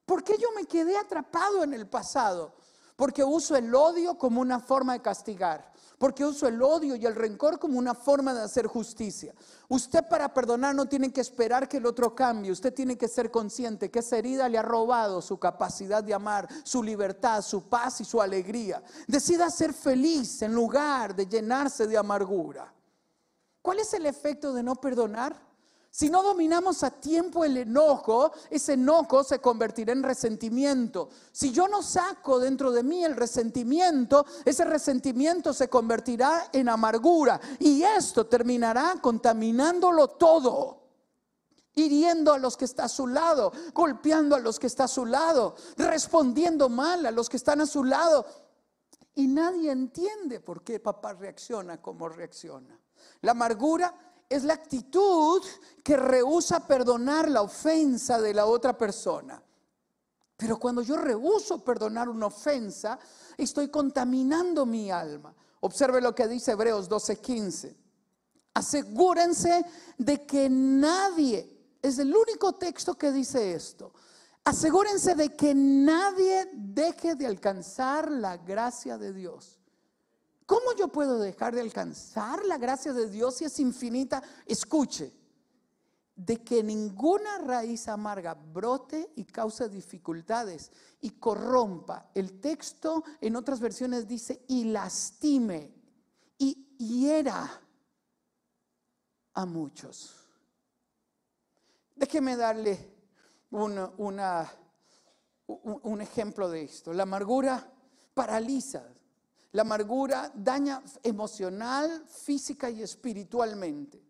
¿Por 0.06 0.24
qué 0.24 0.38
yo 0.38 0.48
me 0.56 0.64
quedé 0.64 0.96
atrapado 0.96 1.62
en 1.62 1.74
el 1.74 1.86
pasado? 1.86 2.56
Porque 2.96 3.22
uso 3.22 3.56
el 3.56 3.72
odio 3.74 4.16
como 4.16 4.40
una 4.40 4.58
forma 4.58 4.94
de 4.94 5.02
castigar 5.02 5.70
porque 5.98 6.24
uso 6.24 6.46
el 6.46 6.62
odio 6.62 6.94
y 6.94 7.04
el 7.04 7.14
rencor 7.14 7.58
como 7.58 7.78
una 7.78 7.94
forma 7.94 8.32
de 8.32 8.42
hacer 8.42 8.66
justicia. 8.66 9.34
Usted 9.68 10.04
para 10.08 10.32
perdonar 10.32 10.74
no 10.74 10.86
tiene 10.86 11.12
que 11.12 11.20
esperar 11.20 11.68
que 11.68 11.78
el 11.78 11.86
otro 11.86 12.14
cambie, 12.14 12.52
usted 12.52 12.72
tiene 12.72 12.96
que 12.96 13.08
ser 13.08 13.30
consciente 13.30 13.90
que 13.90 13.98
esa 13.98 14.16
herida 14.16 14.48
le 14.48 14.58
ha 14.58 14.62
robado 14.62 15.20
su 15.20 15.38
capacidad 15.38 16.02
de 16.02 16.14
amar, 16.14 16.48
su 16.62 16.82
libertad, 16.82 17.42
su 17.42 17.68
paz 17.68 18.00
y 18.00 18.04
su 18.04 18.22
alegría. 18.22 18.82
Decida 19.06 19.50
ser 19.50 19.74
feliz 19.74 20.40
en 20.42 20.54
lugar 20.54 21.14
de 21.14 21.26
llenarse 21.26 21.86
de 21.86 21.98
amargura. 21.98 22.72
¿Cuál 23.60 23.80
es 23.80 23.92
el 23.92 24.06
efecto 24.06 24.54
de 24.54 24.62
no 24.62 24.76
perdonar? 24.76 25.47
Si 25.98 26.08
no 26.08 26.22
dominamos 26.22 26.84
a 26.84 26.92
tiempo 26.92 27.44
el 27.44 27.56
enojo, 27.56 28.30
ese 28.50 28.74
enojo 28.74 29.24
se 29.24 29.40
convertirá 29.40 29.92
en 29.92 30.04
resentimiento. 30.04 31.08
Si 31.32 31.50
yo 31.50 31.66
no 31.66 31.82
saco 31.82 32.38
dentro 32.38 32.70
de 32.70 32.84
mí 32.84 33.04
el 33.04 33.16
resentimiento, 33.16 34.24
ese 34.44 34.64
resentimiento 34.64 35.52
se 35.52 35.68
convertirá 35.68 36.50
en 36.52 36.68
amargura 36.68 37.40
y 37.58 37.82
esto 37.82 38.28
terminará 38.28 38.94
contaminándolo 39.02 40.06
todo. 40.06 40.84
Hiriendo 41.74 42.32
a 42.32 42.38
los 42.38 42.56
que 42.56 42.66
está 42.66 42.84
a 42.84 42.88
su 42.88 43.08
lado, 43.08 43.50
golpeando 43.74 44.36
a 44.36 44.38
los 44.38 44.60
que 44.60 44.68
está 44.68 44.84
a 44.84 44.88
su 44.88 45.04
lado, 45.04 45.56
respondiendo 45.78 46.68
mal 46.68 47.06
a 47.06 47.10
los 47.10 47.28
que 47.28 47.38
están 47.38 47.60
a 47.60 47.66
su 47.66 47.82
lado. 47.82 48.24
Y 49.16 49.26
nadie 49.26 49.72
entiende 49.72 50.38
por 50.38 50.62
qué 50.62 50.78
papá 50.78 51.14
reacciona 51.14 51.82
como 51.82 52.08
reacciona. 52.08 52.78
La 53.22 53.32
amargura 53.32 54.07
es 54.28 54.44
la 54.44 54.54
actitud 54.54 55.42
que 55.82 55.96
rehúsa 55.96 56.66
perdonar 56.66 57.30
la 57.30 57.42
ofensa 57.42 58.20
de 58.20 58.34
la 58.34 58.46
otra 58.46 58.76
persona. 58.76 59.42
Pero 60.36 60.58
cuando 60.58 60.82
yo 60.82 60.96
rehuso 60.96 61.64
perdonar 61.64 62.08
una 62.08 62.26
ofensa, 62.26 62.98
estoy 63.36 63.68
contaminando 63.68 64.66
mi 64.66 64.90
alma. 64.90 65.34
Observe 65.60 66.00
lo 66.00 66.14
que 66.14 66.28
dice 66.28 66.52
Hebreos 66.52 66.88
12:15. 66.88 67.74
Asegúrense 68.54 69.64
de 69.96 70.26
que 70.26 70.48
nadie, 70.48 71.76
es 71.82 71.98
el 71.98 72.14
único 72.14 72.54
texto 72.54 72.94
que 72.94 73.10
dice 73.10 73.52
esto, 73.52 73.92
asegúrense 74.44 75.14
de 75.14 75.34
que 75.34 75.54
nadie 75.54 76.48
deje 76.52 77.14
de 77.14 77.26
alcanzar 77.26 78.10
la 78.10 78.36
gracia 78.36 78.98
de 78.98 79.12
Dios. 79.12 79.57
¿Cómo 80.48 80.72
yo 80.78 80.88
puedo 80.88 81.18
dejar 81.18 81.54
de 81.54 81.60
alcanzar 81.60 82.42
la 82.46 82.56
gracia 82.56 82.94
de 82.94 83.10
Dios 83.10 83.34
si 83.34 83.44
es 83.44 83.60
infinita? 83.60 84.22
Escuche, 84.46 85.12
de 86.16 86.42
que 86.42 86.62
ninguna 86.62 87.36
raíz 87.40 87.86
amarga 87.86 88.32
brote 88.32 89.12
y 89.14 89.26
cause 89.26 89.68
dificultades 89.68 90.72
y 91.02 91.10
corrompa. 91.10 92.10
El 92.14 92.40
texto 92.40 93.04
en 93.20 93.36
otras 93.36 93.60
versiones 93.60 94.08
dice 94.08 94.42
y 94.48 94.64
lastime 94.64 95.74
y 96.38 96.74
hiera 96.78 97.46
a 99.34 99.44
muchos. 99.44 100.30
Déjeme 101.94 102.36
darle 102.36 102.96
un 103.50 104.18
ejemplo 106.00 106.48
de 106.48 106.62
esto. 106.62 106.94
La 106.94 107.02
amargura 107.02 107.70
paraliza, 108.14 108.82
la 109.52 109.62
amargura 109.62 110.30
daña 110.34 110.82
emocional, 111.02 112.04
física 112.06 112.70
y 112.70 112.82
espiritualmente. 112.82 114.02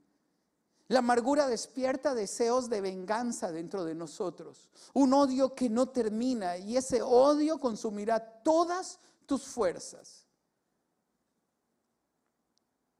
La 0.89 1.01
amargura 1.01 1.47
despierta 1.47 2.15
deseos 2.15 2.71
de 2.71 2.81
venganza 2.81 3.53
dentro 3.53 3.85
de 3.85 3.95
nosotros, 3.95 4.71
un 4.95 5.13
odio 5.13 5.55
que 5.55 5.69
no 5.69 5.91
termina 5.91 6.57
y 6.57 6.77
ese 6.77 7.03
odio 7.03 7.61
consumirá 7.61 8.19
todas 8.43 8.99
tus 9.27 9.45
fuerzas. 9.45 10.27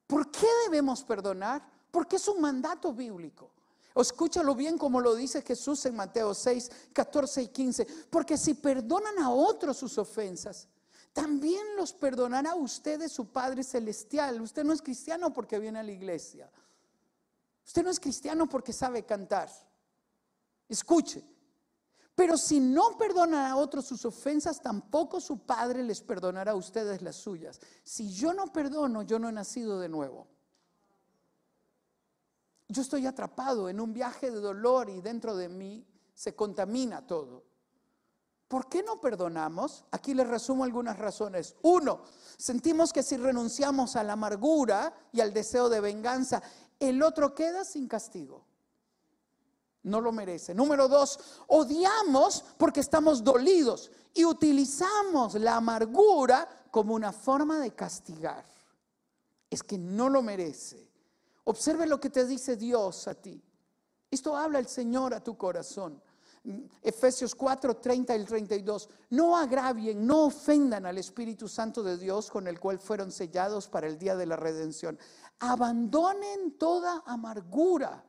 ¿Por 0.07 0.31
qué 0.31 0.47
debemos 0.65 1.03
perdonar? 1.03 1.67
Porque 1.91 2.17
es 2.17 2.29
un 2.29 2.41
mandato 2.41 2.93
bíblico. 2.93 3.53
Escúchalo 3.95 4.55
bien 4.55 4.79
como 4.79 5.01
lo 5.01 5.15
dice 5.15 5.43
Jesús 5.43 5.85
en 5.87 5.97
Mateo 5.97 6.35
6, 6.35 6.71
14 6.93 7.43
y 7.43 7.49
15. 7.49 7.87
Porque 8.11 8.37
si 8.37 8.55
perdonan 8.55 9.19
a 9.19 9.31
otros 9.31 9.77
sus 9.77 9.99
ofensas, 9.99 10.69
también 11.13 11.77
los 11.77 11.93
perdonará 11.93 12.53
a 12.53 12.57
ustedes 12.57 13.13
su 13.13 13.33
Padre 13.33 13.65
Celestial. 13.65 14.41
Usted 14.41 14.65
no 14.65 14.73
es 14.73 14.83
cristiano 14.83 15.33
porque 15.33 15.59
viene 15.59 15.79
a 15.79 15.83
la 15.83 15.93
iglesia. 15.93 16.51
Usted 17.65 17.83
no 17.83 17.91
es 17.91 18.01
cristiano 18.01 18.49
porque 18.49 18.73
sabe 18.73 19.05
cantar. 19.05 19.51
Escuche. 20.69 21.25
Pero 22.15 22.37
si 22.37 22.59
no 22.59 22.97
perdonan 22.99 23.47
a 23.47 23.57
otros 23.57 23.87
sus 23.87 24.05
ofensas, 24.05 24.61
tampoco 24.61 25.21
su 25.21 25.47
Padre 25.47 25.85
les 25.85 26.01
perdonará 26.01 26.53
a 26.53 26.57
ustedes 26.57 27.01
las 27.01 27.17
suyas. 27.17 27.61
Si 27.85 28.13
yo 28.13 28.35
no 28.35 28.53
perdono, 28.53 29.03
yo 29.03 29.19
no 29.19 29.29
he 29.29 29.33
nacido 29.33 29.79
de 29.79 29.89
nuevo. 29.89 30.27
Yo 32.67 32.83
estoy 32.83 33.07
atrapado 33.07 33.69
en 33.69 33.81
un 33.81 33.93
viaje 33.93 34.31
de 34.31 34.41
dolor 34.41 34.91
y 34.91 35.01
dentro 35.01 35.37
de 35.37 35.49
mí 35.49 35.87
se 36.13 36.35
contamina 36.35 37.07
todo. 37.07 37.48
¿Por 38.49 38.69
qué 38.71 38.83
no 38.83 38.99
perdonamos? 38.99 39.85
Aquí 39.91 40.15
les 40.15 40.27
resumo 40.27 40.65
algunas 40.65 40.99
razones. 40.99 41.55
Uno, 41.63 42.01
sentimos 42.39 42.95
que 42.95 43.03
si 43.03 43.19
renunciamos 43.19 43.95
a 43.95 44.03
la 44.03 44.15
amargura 44.15 44.95
y 45.13 45.21
al 45.21 45.35
deseo 45.35 45.69
de 45.69 45.81
venganza, 45.81 46.43
el 46.81 47.03
otro 47.03 47.35
queda 47.35 47.65
sin 47.65 47.87
castigo. 47.87 48.47
No 49.83 50.01
lo 50.01 50.13
merece. 50.13 50.55
Número 50.55 50.89
dos, 50.89 51.21
odiamos 51.47 52.43
porque 52.57 52.81
estamos 52.81 53.23
dolidos 53.23 53.91
y 54.15 54.25
utilizamos 54.25 55.35
la 55.35 55.57
amargura 55.57 56.49
como 56.71 56.95
una 56.95 57.13
forma 57.13 57.59
de 57.59 57.75
castigar. 57.75 58.45
Es 59.51 59.63
que 59.63 59.77
no 59.77 60.09
lo 60.09 60.23
merece. 60.23 60.89
Observe 61.45 61.87
lo 61.87 62.01
que 62.01 62.11
te 62.11 62.27
dice 62.27 62.57
Dios 62.57 63.09
a 63.09 63.15
ti. 63.15 63.43
Esto 64.11 64.37
habla 64.37 64.59
el 64.59 64.69
Señor 64.69 65.13
a 65.13 65.23
tu 65.23 65.37
corazón. 65.37 66.03
Efesios 66.83 67.35
4, 67.35 67.77
30 67.77 68.17
y 68.17 68.25
32. 68.25 68.89
No 69.11 69.37
agravien, 69.37 70.07
no 70.07 70.27
ofendan 70.27 70.87
al 70.87 70.99
Espíritu 70.99 71.49
Santo 71.49 71.83
de 71.83 71.97
Dios 71.97 72.31
con 72.31 72.47
el 72.47 72.59
cual 72.59 72.79
fueron 72.79 73.11
sellados 73.11 73.69
para 73.69 73.87
el 73.87 73.99
día 73.99 74.17
de 74.17 74.27
la 74.27 74.37
redención. 74.37 74.99
Abandonen 75.41 76.59
toda 76.59 77.03
amargura. 77.07 78.05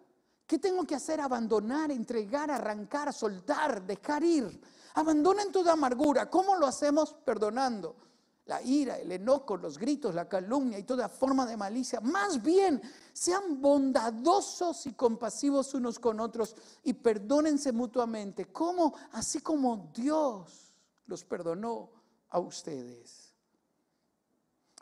¿Qué 0.46 0.58
tengo 0.58 0.84
que 0.86 0.96
hacer? 0.96 1.22
Abandonar, 1.22 1.92
entregar, 1.92 2.50
arrancar, 2.50 3.14
soltar, 3.14 3.86
dejar 3.86 4.24
ir. 4.24 4.62
Abandonen 4.96 5.52
toda 5.52 5.74
amargura. 5.74 6.30
¿Cómo 6.30 6.56
lo 6.56 6.66
hacemos? 6.66 7.14
Perdonando 7.26 8.09
la 8.50 8.64
ira, 8.64 8.98
el 8.98 9.12
enojo, 9.12 9.58
los 9.58 9.78
gritos, 9.78 10.16
la 10.16 10.28
calumnia 10.28 10.80
y 10.80 10.84
toda 10.84 11.08
forma 11.08 11.46
de 11.46 11.56
malicia. 11.56 12.02
Más 12.02 12.42
bien, 12.42 12.82
sean 13.14 13.62
bondadosos 13.62 14.88
y 14.88 14.94
compasivos 14.94 15.76
unos 15.76 16.00
con 16.00 16.20
otros 16.20 16.56
y 16.84 16.94
perdónense 16.94 17.72
mutuamente, 17.72 18.46
como 18.46 18.96
así 19.12 19.40
como 19.40 19.92
Dios 19.94 20.74
los 21.06 21.24
perdonó 21.24 21.92
a 22.30 22.40
ustedes. 22.40 23.36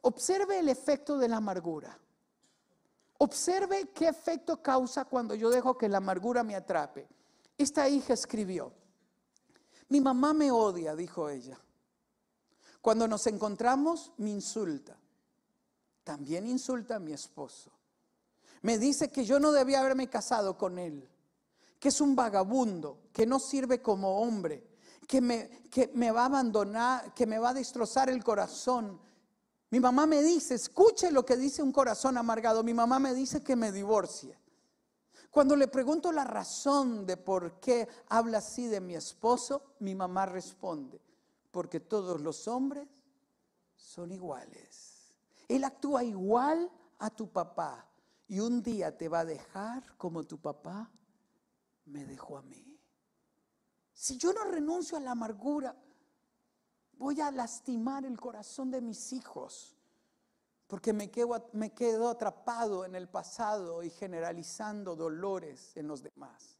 Observe 0.01 0.59
el 0.59 0.69
efecto 0.69 1.17
de 1.17 1.27
la 1.27 1.35
amargura. 1.37 1.99
Observe 3.17 3.89
qué 3.93 4.07
efecto 4.07 4.61
causa 4.61 5.03
cuando 5.03 5.35
yo 5.35 5.49
dejo 5.49 5.77
que 5.77 5.89
la 5.89 5.97
amargura 5.97 6.41
me 6.41 6.55
atrape. 6.55 7.05
Esta 7.57 7.89
hija 7.89 8.13
escribió, 8.13 8.71
mi 9.89 9.99
mamá 9.99 10.31
me 10.33 10.51
odia, 10.51 10.95
dijo 10.95 11.27
ella. 11.27 11.59
Cuando 12.81 13.07
nos 13.07 13.27
encontramos, 13.27 14.11
me 14.17 14.29
insulta. 14.29 14.97
También 16.03 16.47
insulta 16.47 16.95
a 16.95 16.99
mi 16.99 17.13
esposo. 17.13 17.71
Me 18.61 18.77
dice 18.77 19.09
que 19.09 19.25
yo 19.25 19.39
no 19.39 19.51
debía 19.51 19.81
haberme 19.81 20.09
casado 20.09 20.57
con 20.57 20.79
él, 20.79 21.07
que 21.79 21.89
es 21.89 22.01
un 22.01 22.15
vagabundo, 22.15 22.97
que 23.13 23.25
no 23.25 23.39
sirve 23.39 23.81
como 23.81 24.21
hombre, 24.21 24.63
que 25.07 25.21
me, 25.21 26.11
va 26.11 26.23
a 26.23 26.25
abandonar, 26.25 27.13
que 27.13 27.25
me 27.25 27.39
va 27.39 27.49
a 27.49 27.53
destrozar 27.53 28.09
el 28.09 28.23
corazón. 28.23 28.99
Mi 29.69 29.79
mamá 29.79 30.05
me 30.05 30.21
dice, 30.21 30.55
escuche 30.55 31.11
lo 31.11 31.25
que 31.25 31.37
dice 31.37 31.61
un 31.61 31.71
corazón 31.71 32.17
amargado. 32.17 32.63
Mi 32.63 32.73
mamá 32.73 32.99
me 32.99 33.13
dice 33.13 33.43
que 33.43 33.55
me 33.55 33.71
divorcie. 33.71 34.37
Cuando 35.29 35.55
le 35.55 35.67
pregunto 35.67 36.11
la 36.11 36.23
razón 36.23 37.05
de 37.05 37.15
por 37.15 37.59
qué 37.59 37.87
habla 38.09 38.39
así 38.39 38.67
de 38.67 38.81
mi 38.81 38.95
esposo, 38.95 39.61
mi 39.79 39.93
mamá 39.93 40.25
responde, 40.25 40.99
porque 41.57 41.79
todos 41.79 42.21
los 42.21 42.47
hombres 42.47 42.87
son 43.75 44.11
iguales. 44.11 45.11
Él 45.47 45.63
actúa 45.63 46.03
igual 46.03 46.71
a 46.99 47.09
tu 47.09 47.31
papá 47.31 47.89
y 48.27 48.39
un 48.39 48.61
día 48.61 48.95
te 48.95 49.09
va 49.09 49.21
a 49.21 49.25
dejar 49.25 49.97
como 49.97 50.23
tu 50.23 50.39
papá 50.39 50.91
me 51.85 52.05
dejó 52.05 52.37
a 52.37 52.43
mí. 52.43 52.79
Si 53.91 54.19
yo 54.19 54.33
no 54.33 54.43
renuncio 54.43 54.97
a 54.97 54.99
la 54.99 55.13
amargura, 55.13 55.75
voy 56.93 57.21
a 57.21 57.31
lastimar 57.31 58.05
el 58.05 58.19
corazón 58.19 58.69
de 58.69 58.79
mis 58.79 59.11
hijos, 59.11 59.75
porque 60.67 60.93
me 60.93 61.09
quedo, 61.09 61.49
me 61.53 61.73
quedo 61.73 62.09
atrapado 62.09 62.85
en 62.85 62.93
el 62.93 63.09
pasado 63.09 63.81
y 63.81 63.89
generalizando 63.89 64.95
dolores 64.95 65.75
en 65.75 65.87
los 65.87 66.03
demás. 66.03 66.59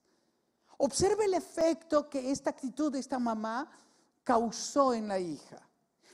Observe 0.80 1.26
el 1.26 1.36
efecto 1.36 2.10
que 2.10 2.32
esta 2.32 2.50
actitud 2.50 2.92
de 2.92 2.98
esta 2.98 3.20
mamá 3.20 3.70
causó 4.28 4.94
en 4.94 5.08
la 5.08 5.20
hija. 5.20 5.66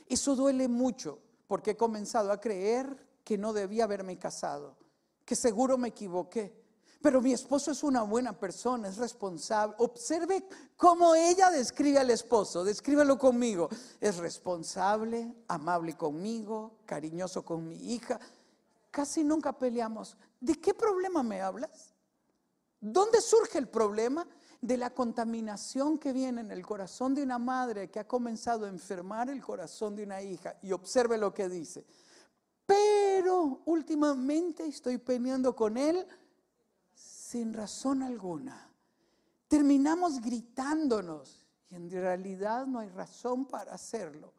Eso 0.06 0.36
duele 0.36 0.68
mucho 0.68 1.18
porque 1.48 1.72
he 1.72 1.76
comenzado 1.76 2.30
a 2.30 2.40
creer 2.40 2.96
que 3.24 3.36
no 3.36 3.52
debía 3.52 3.82
haberme 3.84 4.16
casado, 4.20 4.76
que 5.24 5.34
seguro 5.34 5.76
me 5.76 5.88
equivoqué. 5.88 6.54
Pero 7.02 7.20
mi 7.20 7.32
esposo 7.32 7.72
es 7.72 7.82
una 7.82 8.02
buena 8.02 8.32
persona, 8.38 8.86
es 8.86 8.98
responsable. 8.98 9.74
Observe 9.78 10.46
cómo 10.76 11.16
ella 11.16 11.50
describe 11.50 11.98
al 11.98 12.10
esposo, 12.10 12.62
descríbelo 12.62 13.18
conmigo. 13.18 13.68
Es 14.00 14.18
responsable, 14.18 15.34
amable 15.48 15.96
conmigo, 15.96 16.76
cariñoso 16.86 17.44
con 17.44 17.66
mi 17.66 17.94
hija. 17.94 18.20
Casi 18.92 19.24
nunca 19.24 19.58
peleamos. 19.58 20.16
¿De 20.40 20.54
qué 20.60 20.72
problema 20.72 21.24
me 21.24 21.42
hablas? 21.42 21.92
¿Dónde 22.80 23.20
surge 23.20 23.58
el 23.58 23.66
problema? 23.68 24.24
De 24.64 24.78
la 24.78 24.94
contaminación 24.94 25.98
que 25.98 26.14
viene 26.14 26.40
en 26.40 26.50
el 26.50 26.64
corazón 26.64 27.14
de 27.14 27.22
una 27.22 27.38
madre 27.38 27.90
que 27.90 28.00
ha 28.00 28.08
comenzado 28.08 28.64
a 28.64 28.70
enfermar 28.70 29.28
el 29.28 29.42
corazón 29.42 29.94
de 29.94 30.04
una 30.04 30.22
hija. 30.22 30.56
Y 30.62 30.72
observe 30.72 31.18
lo 31.18 31.34
que 31.34 31.50
dice. 31.50 31.84
Pero 32.64 33.60
últimamente 33.66 34.64
estoy 34.66 34.96
peleando 34.96 35.54
con 35.54 35.76
él 35.76 36.06
sin 36.94 37.52
razón 37.52 38.02
alguna. 38.02 38.70
Terminamos 39.48 40.18
gritándonos 40.18 41.46
y 41.68 41.74
en 41.74 41.90
realidad 41.90 42.66
no 42.66 42.78
hay 42.78 42.88
razón 42.88 43.44
para 43.44 43.74
hacerlo. 43.74 44.32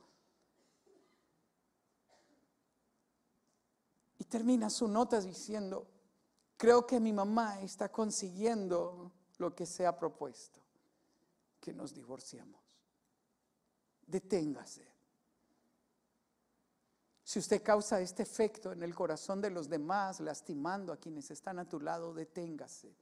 Y 4.18 4.24
termina 4.24 4.72
su 4.72 4.88
nota 4.88 5.22
diciendo, 5.22 5.86
creo 6.58 6.88
que 6.88 7.00
mi 7.00 7.14
mamá 7.14 7.62
está 7.62 7.92
consiguiendo 7.92 9.12
lo 9.40 9.56
que 9.56 9.66
se 9.66 9.86
ha 9.86 9.98
propuesto, 9.98 10.62
que 11.60 11.74
nos 11.74 11.94
divorciemos. 11.94 12.62
Deténgase. 14.06 14.96
Si 17.24 17.40
usted 17.40 17.64
causa 17.64 18.00
este 18.00 18.22
efecto 18.22 18.72
en 18.72 18.84
el 18.84 18.94
corazón 18.94 19.42
de 19.42 19.50
los 19.50 19.68
demás, 19.68 20.20
lastimando 20.20 20.94
a 20.94 20.98
quienes 20.98 21.32
están 21.32 21.58
a 21.58 21.68
tu 21.68 21.80
lado, 21.80 22.14
deténgase. 22.14 22.96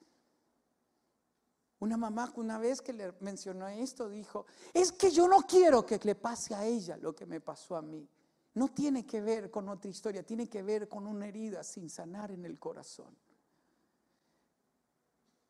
Una 1.80 1.98
mamá 1.98 2.32
una 2.38 2.58
vez 2.58 2.82
que 2.82 2.94
le 2.94 3.12
mencionó 3.20 3.68
esto 3.68 4.08
dijo, 4.08 4.46
es 4.74 4.94
que 4.94 5.12
yo 5.12 5.28
no 5.28 5.42
quiero 5.42 5.86
que 5.86 6.00
le 6.02 6.16
pase 6.16 6.56
a 6.56 6.66
ella 6.66 6.96
lo 6.96 7.14
que 7.14 7.26
me 7.26 7.42
pasó 7.42 7.76
a 7.76 7.82
mí. 7.82 8.08
No 8.54 8.70
tiene 8.70 9.06
que 9.06 9.20
ver 9.20 9.52
con 9.52 9.68
otra 9.68 9.90
historia, 9.90 10.24
tiene 10.24 10.48
que 10.48 10.64
ver 10.64 10.88
con 10.88 11.06
una 11.06 11.28
herida 11.28 11.62
sin 11.62 11.90
sanar 11.90 12.32
en 12.32 12.46
el 12.46 12.58
corazón. 12.58 13.14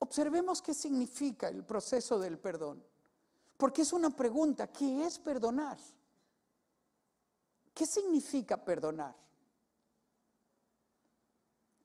Observemos 0.03 0.61
qué 0.61 0.73
significa 0.73 1.47
el 1.47 1.63
proceso 1.63 2.19
del 2.19 2.37
perdón, 2.37 2.83
porque 3.55 3.83
es 3.83 3.93
una 3.93 4.09
pregunta, 4.09 4.67
¿qué 4.67 5.05
es 5.05 5.17
perdonar? 5.17 5.77
¿Qué 7.73 7.85
significa 7.85 8.61
perdonar? 8.61 9.15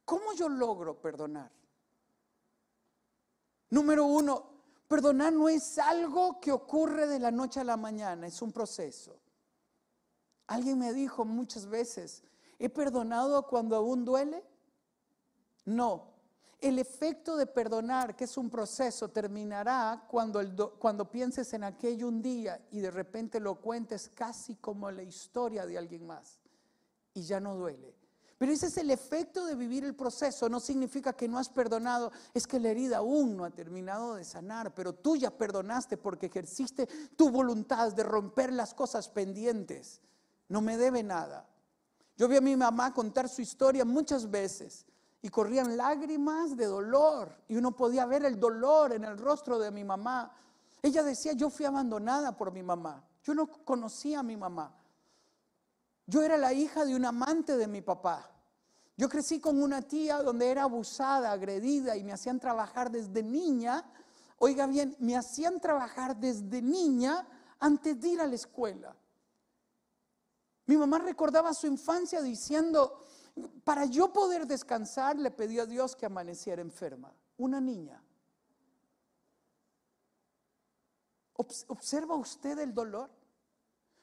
¿Cómo 0.04 0.32
yo 0.32 0.48
logro 0.48 1.00
perdonar? 1.00 1.48
Número 3.70 4.04
uno, 4.04 4.50
perdonar 4.88 5.32
no 5.32 5.48
es 5.48 5.78
algo 5.78 6.40
que 6.40 6.50
ocurre 6.50 7.06
de 7.06 7.20
la 7.20 7.30
noche 7.30 7.60
a 7.60 7.64
la 7.64 7.76
mañana, 7.76 8.26
es 8.26 8.42
un 8.42 8.50
proceso. 8.50 9.16
Alguien 10.48 10.80
me 10.80 10.92
dijo 10.92 11.24
muchas 11.24 11.66
veces, 11.66 12.24
¿he 12.58 12.68
perdonado 12.68 13.46
cuando 13.46 13.76
aún 13.76 14.04
duele? 14.04 14.44
No, 15.66 16.17
el 16.60 16.78
efecto 16.78 17.36
de 17.36 17.46
perdonar, 17.46 18.16
que 18.16 18.24
es 18.24 18.36
un 18.36 18.50
proceso, 18.50 19.08
terminará 19.08 20.04
cuando, 20.08 21.10
pienses 21.10 21.52
en 21.52 21.64
aquello 21.64 22.08
un 22.08 22.20
día 22.20 22.60
y 22.70 22.80
de 22.80 22.90
repente 22.90 23.38
lo 23.38 23.60
cuentes 23.60 24.10
casi 24.12 24.56
como 24.56 24.90
la 24.90 25.02
historia 25.02 25.66
de 25.66 25.78
alguien 25.78 26.06
más 26.06 26.40
y 27.14 27.22
ya 27.22 27.38
no 27.38 27.54
duele. 27.54 27.94
Pero 28.38 28.52
ese 28.52 28.66
es 28.66 28.76
el 28.76 28.90
efecto 28.90 29.46
de 29.46 29.56
vivir 29.56 29.84
el 29.84 29.96
proceso. 29.96 30.48
No 30.48 30.60
significa 30.60 31.12
que 31.12 31.26
no 31.26 31.38
has 31.38 31.48
perdonado, 31.48 32.12
es 32.34 32.46
que 32.46 32.60
la 32.60 32.68
herida 32.68 32.98
aún 32.98 33.36
no 33.36 33.44
ha 33.44 33.50
terminado 33.50 34.14
de 34.14 34.24
sanar, 34.24 34.74
pero 34.74 34.92
tú 34.92 35.16
ya 35.16 35.30
perdonaste 35.30 35.96
porque 35.96 36.26
ejerciste 36.26 36.88
tu 37.16 37.30
voluntad 37.30 37.92
de 37.92 38.04
romper 38.04 38.52
las 38.52 38.74
cosas 38.74 39.08
pendientes. 39.08 40.00
No 40.48 40.60
me 40.60 40.76
debe 40.76 41.02
nada. 41.02 41.48
Yo 42.16 42.28
vi 42.28 42.36
a 42.36 42.40
mi 42.40 42.56
mamá 42.56 42.94
contar 42.94 43.28
su 43.28 43.42
historia 43.42 43.84
muchas 43.84 44.28
veces 44.28 44.86
y 45.20 45.28
corrían 45.28 45.76
lágrimas 45.76 46.56
de 46.56 46.66
dolor 46.66 47.36
y 47.48 47.56
uno 47.56 47.74
podía 47.74 48.06
ver 48.06 48.24
el 48.24 48.38
dolor 48.38 48.92
en 48.92 49.04
el 49.04 49.18
rostro 49.18 49.58
de 49.58 49.70
mi 49.70 49.84
mamá. 49.84 50.32
Ella 50.80 51.02
decía, 51.02 51.32
yo 51.32 51.50
fui 51.50 51.66
abandonada 51.66 52.36
por 52.36 52.52
mi 52.52 52.62
mamá, 52.62 53.04
yo 53.24 53.34
no 53.34 53.46
conocía 53.64 54.20
a 54.20 54.22
mi 54.22 54.36
mamá. 54.36 54.74
Yo 56.06 56.22
era 56.22 56.38
la 56.38 56.52
hija 56.52 56.84
de 56.84 56.96
un 56.96 57.04
amante 57.04 57.56
de 57.56 57.66
mi 57.66 57.82
papá. 57.82 58.30
Yo 58.96 59.08
crecí 59.08 59.40
con 59.40 59.62
una 59.62 59.82
tía 59.82 60.22
donde 60.22 60.50
era 60.50 60.62
abusada, 60.62 61.30
agredida 61.30 61.96
y 61.96 62.02
me 62.02 62.12
hacían 62.12 62.40
trabajar 62.40 62.90
desde 62.90 63.22
niña. 63.22 63.84
Oiga 64.38 64.66
bien, 64.66 64.96
me 65.00 65.16
hacían 65.16 65.60
trabajar 65.60 66.16
desde 66.16 66.62
niña 66.62 67.26
antes 67.60 68.00
de 68.00 68.08
ir 68.08 68.20
a 68.20 68.26
la 68.26 68.36
escuela. 68.36 68.96
Mi 70.66 70.76
mamá 70.76 70.98
recordaba 70.98 71.54
su 71.54 71.66
infancia 71.66 72.22
diciendo, 72.22 73.04
para 73.64 73.84
yo 73.84 74.12
poder 74.12 74.46
descansar, 74.46 75.18
le 75.18 75.30
pedí 75.30 75.58
a 75.58 75.66
Dios 75.66 75.96
que 75.96 76.06
amaneciera 76.06 76.62
enferma. 76.62 77.12
Una 77.36 77.60
niña. 77.60 78.02
¿Observa 81.34 82.16
usted 82.16 82.58
el 82.58 82.74
dolor? 82.74 83.10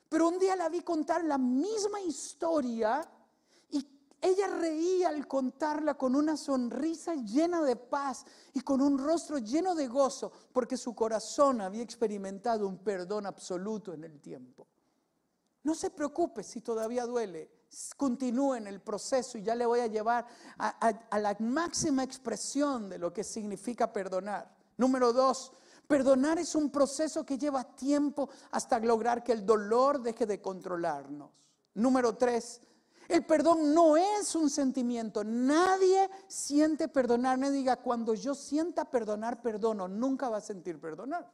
Pero 0.08 0.30
un 0.30 0.40
día 0.40 0.56
la 0.56 0.70
vi 0.70 0.82
contar 0.82 1.24
la 1.26 1.38
misma 1.38 2.00
historia 2.00 3.06
y 3.72 3.86
ella 4.22 4.48
reía 4.48 5.10
al 5.10 5.28
contarla 5.28 5.96
con 5.96 6.16
una 6.16 6.38
sonrisa 6.38 7.16
llena 7.16 7.62
de 7.62 7.76
paz 7.76 8.26
y 8.54 8.62
con 8.62 8.82
un 8.82 8.98
rostro 8.98 9.40
lleno 9.40 9.76
de 9.76 9.88
gozo, 9.88 10.32
porque 10.54 10.78
su 10.78 10.96
corazón 10.96 11.60
había 11.60 11.84
experimentado 11.84 12.68
un 12.68 12.78
perdón 12.78 13.26
absoluto 13.26 13.94
en 13.94 14.06
el 14.06 14.22
tiempo. 14.22 14.68
No 15.64 15.74
se 15.76 15.90
preocupe 15.90 16.44
si 16.44 16.62
todavía 16.62 17.06
duele, 17.06 17.52
continúe 17.98 18.56
en 18.56 18.68
el 18.68 18.82
proceso 18.82 19.38
y 19.38 19.44
ya 19.44 19.56
le 19.56 19.66
voy 19.66 19.80
a 19.80 19.88
llevar 19.88 20.26
a, 20.58 21.20
la 21.20 21.36
máxima 21.40 22.04
expresión 22.04 22.90
de 22.90 22.98
lo 22.98 23.14
que 23.14 23.24
significa 23.24 23.92
perdonar. 23.92 24.54
Número 24.78 25.14
dos, 25.14 25.52
perdonar 25.88 26.40
es 26.40 26.56
un 26.56 26.70
proceso 26.70 27.26
que 27.26 27.38
lleva 27.38 27.64
tiempo 27.64 28.30
hasta 28.52 28.80
lograr 28.80 29.24
que 29.24 29.32
el 29.32 29.46
dolor 29.46 30.02
deje 30.02 30.26
de 30.26 30.42
controlarnos. 30.42 31.32
Número 31.74 32.16
tres, 32.16 32.62
el 33.08 33.26
perdón 33.26 33.74
no 33.74 33.98
es 33.98 34.36
un 34.36 34.50
sentimiento. 34.50 35.24
Nadie 35.24 36.10
siente 36.28 36.88
perdonar. 36.88 37.38
No 37.38 37.52
diga, 37.52 37.78
cuando 37.78 38.14
yo 38.14 38.34
sienta 38.34 38.86
perdonar, 38.86 39.42
perdono. 39.42 39.88
Nunca 39.88 40.30
va 40.30 40.38
a 40.38 40.42
sentir 40.42 40.80
perdonar. 40.80 41.30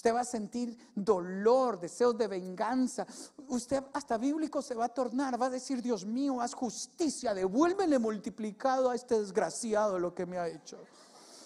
Usted 0.00 0.14
va 0.14 0.20
a 0.20 0.24
sentir 0.24 0.74
dolor, 0.94 1.78
deseos 1.78 2.16
de 2.16 2.26
venganza. 2.26 3.06
Usted 3.48 3.84
hasta 3.92 4.16
bíblico 4.16 4.62
se 4.62 4.74
va 4.74 4.86
a 4.86 4.88
tornar, 4.88 5.38
va 5.38 5.44
a 5.44 5.50
decir, 5.50 5.82
Dios 5.82 6.06
mío, 6.06 6.40
haz 6.40 6.54
justicia, 6.54 7.34
devuélvele 7.34 7.98
multiplicado 7.98 8.88
a 8.88 8.94
este 8.94 9.20
desgraciado 9.20 9.98
lo 9.98 10.14
que 10.14 10.24
me 10.24 10.38
ha 10.38 10.48
hecho. 10.48 10.78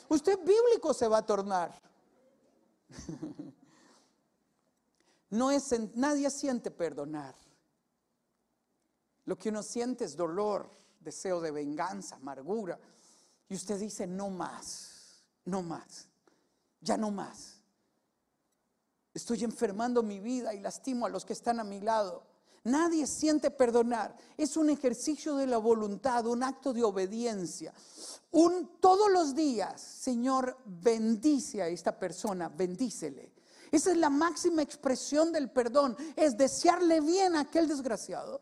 Usted 0.09 0.39
bíblico 0.39 0.95
se 0.95 1.09
va 1.09 1.19
a 1.19 1.27
tornar. 1.27 1.75
No 5.31 5.51
es, 5.51 5.75
nadie 5.97 6.31
siente 6.31 6.71
perdonar. 6.71 7.35
Lo 9.25 9.37
que 9.37 9.49
uno 9.49 9.65
siente 9.65 10.05
es 10.05 10.15
dolor, 10.15 10.71
deseo 11.01 11.41
de 11.41 11.51
venganza, 11.51 12.15
amargura. 12.15 12.79
Y 13.49 13.57
usted 13.57 13.81
dice, 13.81 14.07
no 14.07 14.31
más, 14.31 15.25
no 15.45 15.61
más, 15.61 16.07
ya 16.81 16.97
no 16.97 17.11
más. 17.11 17.54
Estoy 19.15 19.45
enfermando 19.45 20.03
mi 20.03 20.19
vida 20.19 20.53
y 20.53 20.61
lastimo 20.61 21.07
a 21.07 21.09
los 21.09 21.25
que 21.25 21.33
están 21.33 21.61
a 21.61 21.65
mi 21.65 21.81
lado. 21.81 22.25
Nadie 22.65 23.07
siente 23.07 23.51
perdonar. 23.51 24.17
Es 24.37 24.57
un 24.57 24.71
ejercicio 24.71 25.37
de 25.37 25.47
la 25.47 25.59
voluntad, 25.59 26.27
un 26.27 26.43
acto 26.43 26.73
de 26.73 26.83
obediencia. 26.83 27.73
Un, 28.33 28.79
todos 28.81 29.13
los 29.13 29.35
días, 29.35 29.81
Señor, 29.81 30.59
bendice 30.65 31.63
a 31.63 31.69
esta 31.69 31.97
persona, 31.97 32.49
bendícele. 32.49 33.33
Esa 33.71 33.93
es 33.93 33.97
la 33.97 34.11
máxima 34.11 34.63
expresión 34.63 35.31
del 35.33 35.51
perdón, 35.51 35.97
es 36.17 36.37
desearle 36.37 37.01
bien 37.01 37.37
a 37.37 37.41
aquel 37.41 37.69
desgraciado. 37.69 38.41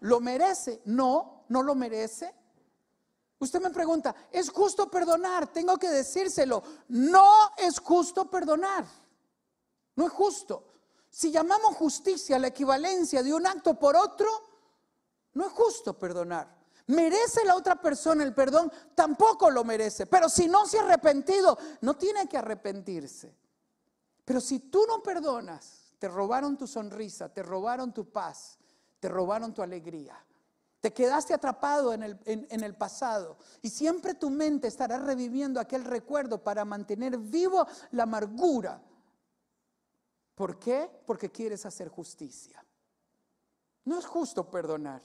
¿Lo 0.00 0.20
merece? 0.20 0.80
No, 0.84 1.44
no 1.48 1.62
lo 1.62 1.74
merece. 1.74 2.34
Usted 3.44 3.60
me 3.60 3.70
pregunta, 3.70 4.14
¿es 4.32 4.50
justo 4.50 4.90
perdonar? 4.90 5.46
Tengo 5.48 5.76
que 5.76 5.90
decírselo. 5.90 6.62
No 6.88 7.52
es 7.58 7.78
justo 7.78 8.30
perdonar. 8.30 8.86
No 9.96 10.06
es 10.06 10.12
justo. 10.12 10.64
Si 11.10 11.30
llamamos 11.30 11.76
justicia 11.76 12.38
la 12.38 12.48
equivalencia 12.48 13.22
de 13.22 13.34
un 13.34 13.46
acto 13.46 13.78
por 13.78 13.96
otro, 13.96 14.26
no 15.34 15.46
es 15.46 15.52
justo 15.52 15.98
perdonar. 15.98 16.56
¿Merece 16.86 17.44
la 17.44 17.54
otra 17.54 17.76
persona 17.76 18.24
el 18.24 18.34
perdón? 18.34 18.72
Tampoco 18.94 19.50
lo 19.50 19.62
merece. 19.62 20.06
Pero 20.06 20.30
si 20.30 20.48
no 20.48 20.66
se 20.66 20.78
ha 20.78 20.82
arrepentido, 20.82 21.58
no 21.82 21.98
tiene 21.98 22.26
que 22.26 22.38
arrepentirse. 22.38 23.36
Pero 24.24 24.40
si 24.40 24.58
tú 24.58 24.84
no 24.88 25.02
perdonas, 25.02 25.94
te 25.98 26.08
robaron 26.08 26.56
tu 26.56 26.66
sonrisa, 26.66 27.28
te 27.28 27.42
robaron 27.42 27.92
tu 27.92 28.10
paz, 28.10 28.58
te 29.00 29.08
robaron 29.10 29.52
tu 29.52 29.62
alegría. 29.62 30.16
Te 30.84 30.92
quedaste 30.92 31.32
atrapado 31.32 31.94
en 31.94 32.02
el, 32.02 32.74
pasado 32.74 33.38
y 33.62 33.70
siempre 33.70 34.12
tu 34.12 34.28
mente 34.28 34.68
estará 34.68 34.98
reviviendo 34.98 35.58
aquel 35.58 35.82
recuerdo 35.82 36.44
para 36.44 36.66
mantener 36.66 37.16
vivo 37.16 37.66
la 37.92 38.02
amargura. 38.02 38.82
¿Por 40.34 40.58
qué? 40.58 40.90
Porque 41.06 41.30
quieres 41.30 41.64
hacer 41.64 41.88
justicia. 41.88 42.62
No 43.86 43.98
es 43.98 44.04
justo 44.04 44.50
perdonar. 44.50 45.00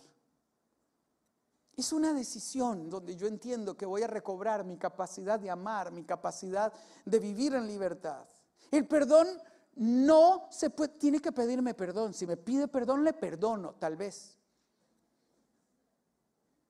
Es 1.77 1.93
una 1.93 2.11
decisión 2.13 2.89
donde 2.89 3.15
yo 3.15 3.27
entiendo 3.27 3.77
que 3.77 3.85
voy 3.85 4.03
a 4.03 4.07
recobrar 4.07 4.65
mi 4.65 4.75
capacidad 4.75 5.39
de 5.39 5.49
amar, 5.49 5.93
mi 5.93 6.03
capacidad 6.03 6.73
de 7.05 7.19
vivir 7.19 7.55
en 7.55 7.65
libertad. 7.65 8.25
El 8.69 8.85
perdón 8.85 9.29
no 9.75 10.49
se 10.51 10.71
puede, 10.71 10.95
tiene 10.95 11.21
que 11.21 11.31
pedirme 11.31 11.73
perdón. 11.73 12.13
Si 12.13 12.27
me 12.27 12.35
pide 12.35 12.67
perdón, 12.67 13.05
le 13.05 13.13
perdono, 13.13 13.75
tal 13.75 13.95
vez. 13.95 14.38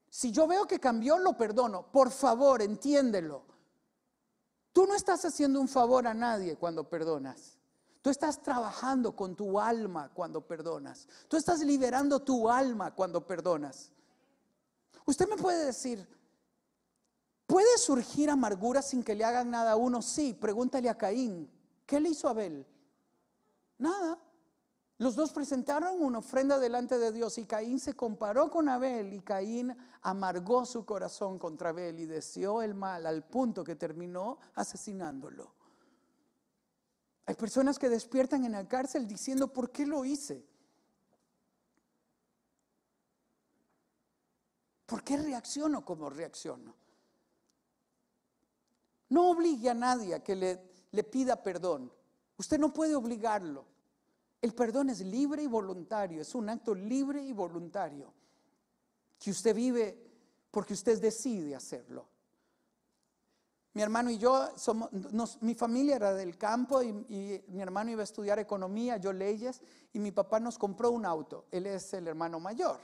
Si 0.09 0.31
yo 0.31 0.47
veo 0.47 0.65
que 0.65 0.79
cambió, 0.79 1.17
lo 1.17 1.37
perdono. 1.37 1.91
Por 1.91 2.11
favor, 2.11 2.61
entiéndelo. 2.61 3.43
Tú 4.73 4.85
no 4.85 4.95
estás 4.95 5.25
haciendo 5.25 5.59
un 5.59 5.67
favor 5.67 6.07
a 6.07 6.13
nadie 6.13 6.55
cuando 6.55 6.87
perdonas. 6.87 7.57
Tú 8.01 8.09
estás 8.09 8.41
trabajando 8.41 9.15
con 9.15 9.35
tu 9.35 9.59
alma 9.59 10.09
cuando 10.13 10.41
perdonas. 10.41 11.07
Tú 11.27 11.37
estás 11.37 11.59
liberando 11.59 12.21
tu 12.21 12.49
alma 12.49 12.95
cuando 12.95 13.25
perdonas. 13.25 13.91
Usted 15.05 15.27
me 15.27 15.35
puede 15.37 15.65
decir, 15.65 16.07
¿puede 17.45 17.77
surgir 17.77 18.29
amargura 18.29 18.81
sin 18.81 19.03
que 19.03 19.15
le 19.15 19.25
hagan 19.25 19.51
nada 19.51 19.71
a 19.71 19.75
uno? 19.75 20.01
Sí, 20.01 20.33
pregúntale 20.33 20.89
a 20.89 20.97
Caín. 20.97 21.51
¿Qué 21.85 21.99
le 21.99 22.09
hizo 22.09 22.29
Abel? 22.29 22.65
Nada. 23.77 24.17
Los 24.99 25.15
dos 25.15 25.31
presentaron 25.31 26.01
una 26.03 26.19
ofrenda 26.19 26.59
delante 26.59 26.97
de 26.97 27.13
Dios 27.13 27.38
y 27.38 27.45
Caín 27.45 27.79
se 27.79 27.93
comparó 27.93 28.51
con 28.51 28.67
Abel 28.67 29.13
y 29.13 29.21
Caín 29.21 29.73
amargó 30.01 30.65
su 30.65 30.85
corazón 30.85 31.39
contra 31.39 31.69
Abel 31.69 32.01
y 32.01 32.05
deseó 32.05 32.62
el 32.62 32.75
mal 32.75 33.05
al 33.05 33.23
punto 33.23 33.63
que 33.63 33.77
terminó 33.77 34.39
asesinándolo. 34.55 35.53
Hay 37.25 37.35
personas 37.35 37.79
que 37.79 37.88
despiertan 37.88 38.43
en 38.43 38.51
la 38.51 38.67
cárcel 38.67 39.07
diciendo, 39.07 39.53
¿por 39.53 39.71
qué 39.71 39.85
lo 39.85 40.03
hice? 40.03 40.45
¿Por 44.85 45.01
qué 45.01 45.15
reacciono 45.15 45.85
como 45.85 46.09
reacciono? 46.09 46.75
No 49.07 49.29
obligue 49.29 49.69
a 49.69 49.73
nadie 49.73 50.13
a 50.13 50.21
que 50.21 50.35
le, 50.35 50.62
le 50.91 51.03
pida 51.05 51.41
perdón. 51.41 51.89
Usted 52.35 52.59
no 52.59 52.73
puede 52.73 52.95
obligarlo. 52.95 53.78
El 54.41 54.54
perdón 54.54 54.89
es 54.89 55.02
libre 55.02 55.43
y 55.43 55.47
voluntario, 55.47 56.21
es 56.21 56.34
un 56.34 56.49
acto 56.49 56.73
libre 56.73 57.21
y 57.21 57.34
voluntario 57.34 58.13
que 59.19 59.32
usted 59.32 59.54
vive 59.54 59.97
porque 60.49 60.73
usted 60.73 60.99
decide 61.02 61.56
hacerlo. 61.56 62.08
Mi 63.73 63.84
hermano 63.84 64.10
y 64.10 64.17
yo, 64.17 64.49
somos, 64.58 64.89
mi 65.41 65.54
familia 65.54 65.95
era 65.95 66.13
del 66.13 66.38
campo 66.38 66.82
y, 66.82 66.91
mi 67.47 67.62
hermano 67.62 67.91
iba 67.91 68.02
a 68.02 68.04
estudiar 68.04 68.39
economía, 68.39 68.97
yo 68.97 69.13
leyes, 69.13 69.62
y 69.93 69.99
mi 69.99 70.12
papá 70.12 70.39
nos 70.39 70.58
compró 70.58 70.89
un 70.89 71.06
auto. 71.06 71.45
Él 71.52 71.67
es 71.67 71.93
el 71.93 72.08
hermano 72.08 72.39
mayor. 72.39 72.80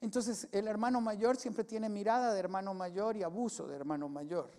Entonces, 0.00 0.48
el 0.52 0.66
hermano 0.66 1.00
mayor 1.00 1.36
siempre 1.36 1.64
tiene 1.64 1.88
mirada 1.88 2.32
de 2.32 2.40
hermano 2.40 2.74
mayor 2.74 3.16
y 3.16 3.22
abuso 3.22 3.66
de 3.66 3.76
hermano 3.76 4.08
mayor. 4.08 4.50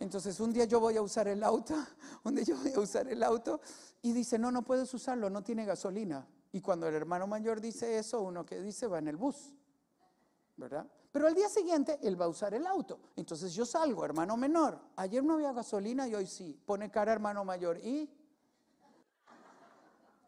Entonces, 0.00 0.40
un 0.40 0.52
día 0.52 0.64
yo 0.64 0.80
voy 0.80 0.96
a 0.96 1.02
usar 1.02 1.28
el 1.28 1.44
auto, 1.44 1.74
un 2.24 2.36
yo 2.38 2.56
voy 2.56 2.72
a 2.72 2.80
usar 2.80 3.06
el 3.06 3.22
auto 3.22 3.60
y 4.02 4.12
dice, 4.12 4.38
no, 4.38 4.50
no 4.50 4.62
puedes 4.62 4.92
usarlo, 4.92 5.28
no 5.28 5.42
tiene 5.42 5.64
gasolina. 5.64 6.26
Y 6.52 6.60
cuando 6.60 6.88
el 6.88 6.94
hermano 6.94 7.26
mayor 7.26 7.60
dice 7.60 7.98
eso, 7.98 8.22
uno 8.22 8.44
que 8.44 8.60
dice 8.60 8.86
va 8.86 8.98
en 8.98 9.08
el 9.08 9.16
bus, 9.16 9.54
¿verdad? 10.56 10.90
Pero 11.12 11.26
al 11.26 11.34
día 11.34 11.48
siguiente 11.48 11.98
él 12.02 12.18
va 12.20 12.24
a 12.24 12.28
usar 12.28 12.54
el 12.54 12.66
auto. 12.66 12.98
Entonces 13.14 13.52
yo 13.52 13.66
salgo, 13.66 14.04
hermano 14.04 14.36
menor. 14.36 14.80
Ayer 14.96 15.22
no 15.22 15.34
había 15.34 15.52
gasolina 15.52 16.08
y 16.08 16.14
hoy 16.14 16.26
sí. 16.26 16.58
Pone 16.64 16.90
cara 16.90 17.12
hermano 17.12 17.44
mayor. 17.44 17.78
¿Y? 17.78 18.08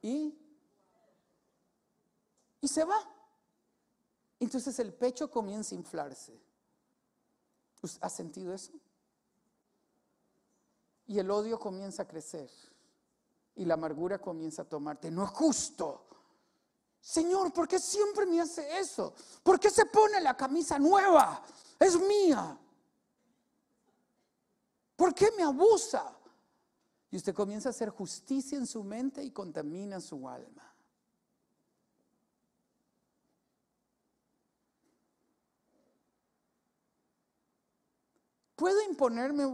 ¿Y? 0.02 0.38
Y 2.60 2.68
se 2.68 2.84
va. 2.84 2.98
Entonces 4.38 4.78
el 4.80 4.92
pecho 4.92 5.30
comienza 5.30 5.74
a 5.74 5.78
inflarse. 5.78 6.38
¿Ha 8.00 8.10
sentido 8.10 8.52
eso? 8.52 8.72
Y 11.06 11.18
el 11.18 11.30
odio 11.30 11.58
comienza 11.58 12.02
a 12.02 12.08
crecer. 12.08 12.50
Y 13.54 13.64
la 13.64 13.74
amargura 13.74 14.18
comienza 14.18 14.62
a 14.62 14.64
tomarte. 14.64 15.10
No 15.10 15.24
es 15.24 15.30
justo. 15.30 16.06
Señor, 17.00 17.52
¿por 17.52 17.66
qué 17.66 17.78
siempre 17.78 18.24
me 18.26 18.40
hace 18.40 18.78
eso? 18.78 19.14
¿Por 19.42 19.58
qué 19.58 19.70
se 19.70 19.86
pone 19.86 20.20
la 20.20 20.36
camisa 20.36 20.78
nueva? 20.78 21.42
Es 21.78 21.98
mía. 21.98 22.56
¿Por 24.94 25.12
qué 25.12 25.32
me 25.36 25.42
abusa? 25.42 26.16
Y 27.10 27.16
usted 27.16 27.34
comienza 27.34 27.68
a 27.68 27.70
hacer 27.70 27.90
justicia 27.90 28.56
en 28.56 28.66
su 28.66 28.84
mente 28.84 29.22
y 29.22 29.32
contamina 29.32 30.00
su 30.00 30.28
alma. 30.28 30.72
¿Puedo 38.54 38.80
imponerme 38.82 39.44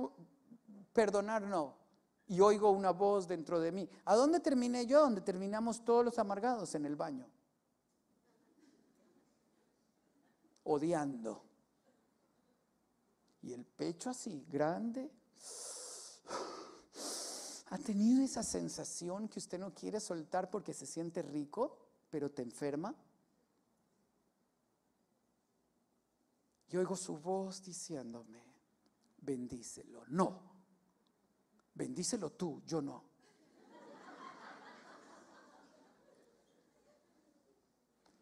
perdonar? 0.99 1.43
No. 1.43 1.77
Y 2.27 2.41
oigo 2.41 2.73
una 2.73 2.91
voz 2.91 3.29
dentro 3.29 3.61
de 3.61 3.71
mí. 3.71 3.89
¿A 4.05 4.17
dónde 4.17 4.41
terminé 4.41 4.85
yo? 4.85 5.01
Donde 5.03 5.21
terminamos 5.21 5.85
todos 5.85 6.05
los 6.05 6.19
amargados 6.19 6.75
en 6.75 6.85
el 6.87 6.97
baño. 6.97 7.25
Odiando. 10.65 11.45
Y 13.43 13.53
el 13.53 13.65
pecho 13.65 14.11
así, 14.11 14.45
grande. 14.51 15.09
¿Ha 17.71 17.79
tenido 17.79 18.25
esa 18.25 18.43
sensación 18.43 19.29
que 19.29 19.39
usted 19.39 19.61
no 19.61 19.73
quiere 19.73 20.01
soltar 20.01 20.51
porque 20.51 20.75
se 20.75 20.85
siente 20.85 21.23
rico, 21.23 21.79
pero 22.11 22.29
te 22.29 22.43
enferma? 22.43 22.93
Y 26.71 26.77
oigo 26.77 26.97
su 26.97 27.19
voz 27.19 27.63
diciéndome, 27.63 28.43
bendícelo. 29.21 30.05
No, 30.09 30.58
bendícelo 31.79 32.31
tú, 32.31 32.61
yo 32.67 32.83
no. 32.83 33.05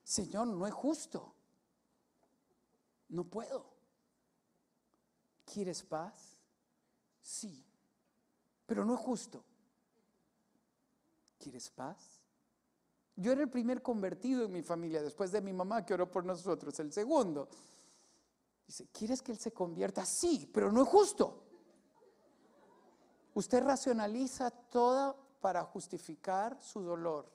Señor, 0.05 0.47
no 0.47 0.67
es 0.67 0.75
justo. 0.75 1.35
No 3.09 3.25
puedo. 3.25 3.65
¿Quieres 5.45 5.83
paz? 5.83 6.37
Sí, 7.23 7.65
pero 8.67 8.85
no 8.85 8.95
es 8.95 9.01
justo. 9.01 9.43
¿Quieres 11.39 11.71
paz? 11.71 12.21
Yo 13.17 13.33
era 13.33 13.43
el 13.43 13.49
primer 13.49 13.83
convertido 13.83 14.45
en 14.45 14.53
mi 14.53 14.63
familia, 14.63 15.03
después 15.03 15.33
de 15.33 15.41
mi 15.41 15.53
mamá 15.53 15.85
que 15.85 15.95
oró 15.95 16.11
por 16.11 16.25
nosotros, 16.25 16.79
el 16.79 16.93
segundo. 16.93 17.49
Dice, 18.67 18.89
¿quieres 18.93 19.23
que 19.23 19.33
Él 19.33 19.39
se 19.39 19.53
convierta? 19.53 20.05
Sí, 20.05 20.51
pero 20.53 20.71
no 20.71 20.83
es 20.83 20.89
justo. 20.89 21.46
Usted 23.37 23.63
racionaliza 23.63 24.51
todo 24.51 25.15
para 25.43 25.63
justificar 25.63 26.57
su 26.63 26.81
dolor, 26.81 27.31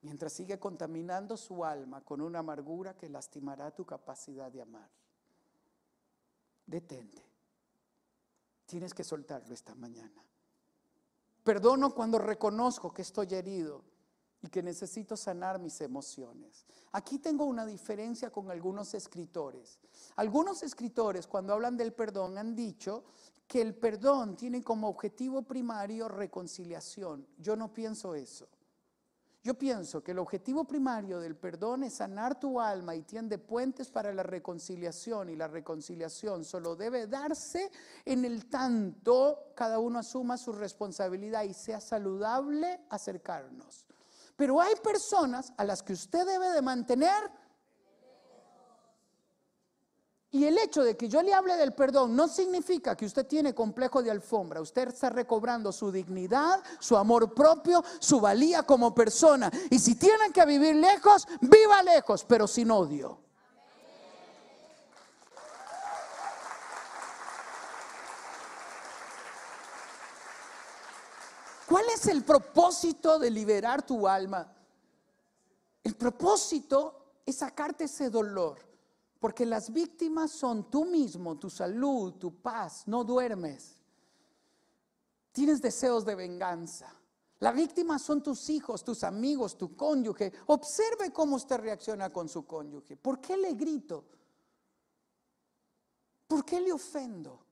mientras 0.00 0.32
sigue 0.32 0.58
contaminando 0.58 1.36
su 1.36 1.64
alma 1.64 2.00
con 2.00 2.20
una 2.20 2.40
amargura 2.40 2.96
que 2.96 3.08
lastimará 3.08 3.70
tu 3.70 3.86
capacidad 3.86 4.50
de 4.50 4.62
amar. 4.62 4.90
Detente. 6.66 7.24
Tienes 8.66 8.92
que 8.92 9.04
soltarlo 9.04 9.54
esta 9.54 9.76
mañana. 9.76 10.26
Perdono 11.44 11.94
cuando 11.94 12.18
reconozco 12.18 12.92
que 12.92 13.02
estoy 13.02 13.32
herido 13.32 13.84
y 14.42 14.48
que 14.48 14.60
necesito 14.60 15.16
sanar 15.16 15.60
mis 15.60 15.80
emociones. 15.80 16.66
Aquí 16.90 17.20
tengo 17.20 17.44
una 17.44 17.64
diferencia 17.64 18.32
con 18.32 18.50
algunos 18.50 18.92
escritores. 18.94 19.78
Algunos 20.16 20.64
escritores 20.64 21.28
cuando 21.28 21.52
hablan 21.52 21.76
del 21.76 21.92
perdón 21.92 22.38
han 22.38 22.56
dicho 22.56 23.04
que 23.46 23.60
el 23.60 23.74
perdón 23.74 24.36
tiene 24.36 24.62
como 24.62 24.88
objetivo 24.88 25.42
primario 25.42 26.08
reconciliación. 26.08 27.26
Yo 27.38 27.56
no 27.56 27.72
pienso 27.72 28.14
eso. 28.14 28.48
Yo 29.44 29.52
pienso 29.52 30.02
que 30.02 30.12
el 30.12 30.20
objetivo 30.20 30.64
primario 30.64 31.20
del 31.20 31.36
perdón 31.36 31.84
es 31.84 31.96
sanar 31.96 32.40
tu 32.40 32.58
alma 32.58 32.94
y 32.94 33.02
tiende 33.02 33.36
puentes 33.36 33.90
para 33.90 34.10
la 34.14 34.22
reconciliación 34.22 35.28
y 35.28 35.36
la 35.36 35.48
reconciliación 35.48 36.46
solo 36.46 36.74
debe 36.74 37.06
darse 37.06 37.70
en 38.06 38.24
el 38.24 38.46
tanto 38.46 39.52
cada 39.54 39.78
uno 39.78 39.98
asuma 39.98 40.38
su 40.38 40.50
responsabilidad 40.52 41.42
y 41.42 41.52
sea 41.52 41.78
saludable 41.78 42.80
acercarnos. 42.88 43.86
Pero 44.34 44.62
hay 44.62 44.76
personas 44.76 45.52
a 45.58 45.64
las 45.64 45.82
que 45.82 45.92
usted 45.92 46.24
debe 46.24 46.48
de 46.48 46.62
mantener 46.62 47.30
y 50.34 50.46
el 50.46 50.58
hecho 50.58 50.82
de 50.82 50.96
que 50.96 51.08
yo 51.08 51.22
le 51.22 51.32
hable 51.32 51.56
del 51.56 51.74
perdón 51.74 52.16
no 52.16 52.26
significa 52.26 52.96
que 52.96 53.06
usted 53.06 53.24
tiene 53.24 53.54
complejo 53.54 54.02
de 54.02 54.10
alfombra. 54.10 54.60
Usted 54.60 54.88
está 54.88 55.08
recobrando 55.08 55.70
su 55.70 55.92
dignidad, 55.92 56.60
su 56.80 56.96
amor 56.96 57.32
propio, 57.32 57.84
su 58.00 58.20
valía 58.20 58.64
como 58.64 58.92
persona. 58.92 59.48
Y 59.70 59.78
si 59.78 59.94
tiene 59.94 60.32
que 60.32 60.44
vivir 60.44 60.74
lejos, 60.74 61.28
viva 61.40 61.84
lejos, 61.84 62.24
pero 62.24 62.48
sin 62.48 62.72
odio. 62.72 63.16
¿Cuál 71.68 71.84
es 71.94 72.08
el 72.08 72.24
propósito 72.24 73.20
de 73.20 73.30
liberar 73.30 73.86
tu 73.86 74.08
alma? 74.08 74.52
El 75.84 75.94
propósito 75.94 77.20
es 77.24 77.36
sacarte 77.36 77.84
ese 77.84 78.10
dolor 78.10 78.73
porque 79.24 79.46
las 79.46 79.72
víctimas 79.72 80.32
son 80.32 80.68
tú 80.68 80.84
mismo, 80.84 81.38
tu 81.38 81.48
salud, 81.48 82.12
tu 82.16 82.42
paz, 82.42 82.86
no 82.86 83.04
duermes. 83.04 83.74
Tienes 85.32 85.62
deseos 85.62 86.04
de 86.04 86.14
venganza. 86.14 86.94
La 87.38 87.50
víctima 87.50 87.98
son 87.98 88.22
tus 88.22 88.50
hijos, 88.50 88.84
tus 88.84 89.02
amigos, 89.02 89.56
tu 89.56 89.74
cónyuge. 89.74 90.30
Observe 90.48 91.10
cómo 91.10 91.36
usted 91.36 91.56
reacciona 91.56 92.12
con 92.12 92.28
su 92.28 92.46
cónyuge. 92.46 92.98
¿Por 92.98 93.18
qué 93.18 93.38
le 93.38 93.54
grito? 93.54 94.04
¿Por 96.26 96.44
qué 96.44 96.60
le 96.60 96.74
ofendo? 96.74 97.46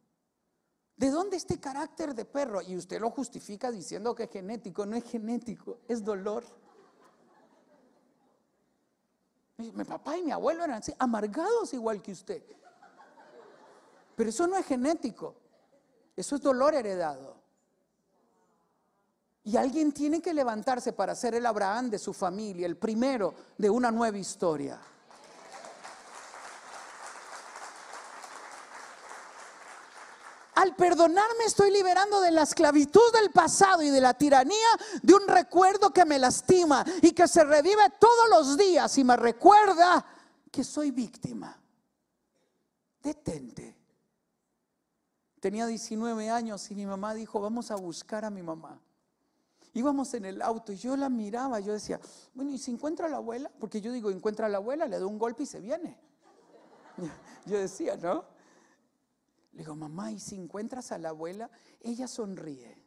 ¿De 0.95 1.09
dónde 1.09 1.39
este 1.39 1.59
carácter 1.59 2.15
de 2.15 2.27
perro? 2.27 2.61
Y 2.61 2.77
usted 2.77 3.01
lo 3.01 3.09
justifica 3.09 3.71
diciendo 3.71 4.15
que 4.15 4.25
es 4.25 4.31
genético. 4.31 4.85
No 4.85 4.95
es 4.95 5.05
genético, 5.05 5.79
es 5.89 6.05
dolor. 6.05 6.45
Mi 9.71 9.85
papá 9.85 10.17
y 10.17 10.23
mi 10.23 10.33
abuelo 10.33 10.65
eran 10.65 10.79
así, 10.79 10.93
amargados 10.99 11.73
igual 11.75 12.03
que 12.03 12.13
usted. 12.13 12.43
Pero 14.17 14.31
eso 14.31 14.47
no 14.47 14.57
es 14.57 14.67
genético, 14.67 15.35
eso 16.17 16.37
es 16.37 16.43
dolor 16.43 16.75
heredado. 16.75 17.37
Y 19.45 19.57
alguien 19.57 19.93
tiene 19.93 20.21
que 20.21 20.33
levantarse 20.33 20.93
para 20.93 21.15
ser 21.15 21.35
el 21.35 21.47
Abraham 21.47 21.91
de 21.91 21.99
su 21.99 22.13
familia, 22.13 22.67
el 22.67 22.77
primero 22.77 23.35
de 23.59 23.69
una 23.69 23.91
nueva 23.91 24.19
historia. 24.19 24.81
Al 30.63 30.77
perdonarme 30.77 31.45
estoy 31.45 31.73
liberando 31.73 32.21
de 32.21 32.31
la 32.31 32.43
esclavitud 32.43 33.13
del 33.21 33.33
pasado 33.33 33.83
y 33.83 33.91
de 33.91 34.01
la 34.01 34.15
tiranía 34.15 34.69
de 35.03 35.13
un 35.13 35.27
recuerdo 35.27 35.93
que 35.93 36.05
me 36.05 36.21
lastima 36.21 36.85
y 37.01 37.11
que 37.11 37.27
se 37.27 37.43
revive 37.43 37.83
todos 37.99 38.31
los 38.31 38.57
días 38.57 38.97
y 38.97 39.03
me 39.03 39.17
recuerda 39.17 40.07
que 40.53 40.63
soy 40.63 40.93
víctima. 40.93 41.61
Detente. 43.03 43.77
Tenía 45.41 45.67
19 45.67 46.31
años 46.31 46.71
y 46.71 46.77
mi 46.77 46.87
mamá 46.87 47.13
dijo, 47.13 47.41
vamos 47.41 47.73
a 47.73 47.75
buscar 47.75 48.25
a 48.25 48.31
mi 48.31 48.43
mamá. 48.43 48.79
Íbamos 49.75 50.15
en 50.15 50.27
el 50.27 50.41
auto 50.41 50.71
y 50.71 50.77
yo 50.77 50.97
la 50.97 51.09
miraba, 51.09 51.59
yo 51.59 51.73
decía, 51.73 51.99
bueno, 52.35 52.53
¿y 52.53 52.59
si 52.59 52.71
encuentra 52.71 53.07
a 53.07 53.09
la 53.09 53.17
abuela? 53.17 53.51
Porque 53.59 53.81
yo 53.81 53.91
digo, 53.91 54.13
encuentra 54.13 54.47
a 54.47 54.49
la 54.49 54.59
abuela, 54.59 54.87
le 54.87 55.01
doy 55.01 55.09
un 55.09 55.19
golpe 55.19 55.43
y 55.43 55.47
se 55.47 55.59
viene. 55.59 55.99
Yo 57.47 57.59
decía, 57.59 57.97
¿no? 57.97 58.25
Le 59.53 59.59
digo, 59.59 59.75
mamá, 59.75 60.13
¿y 60.13 60.19
si 60.19 60.37
encuentras 60.37 60.93
a 60.93 60.99
la 60.99 61.11
abuela? 61.11 61.51
Ella 61.81 62.09
sonríe. 62.09 62.83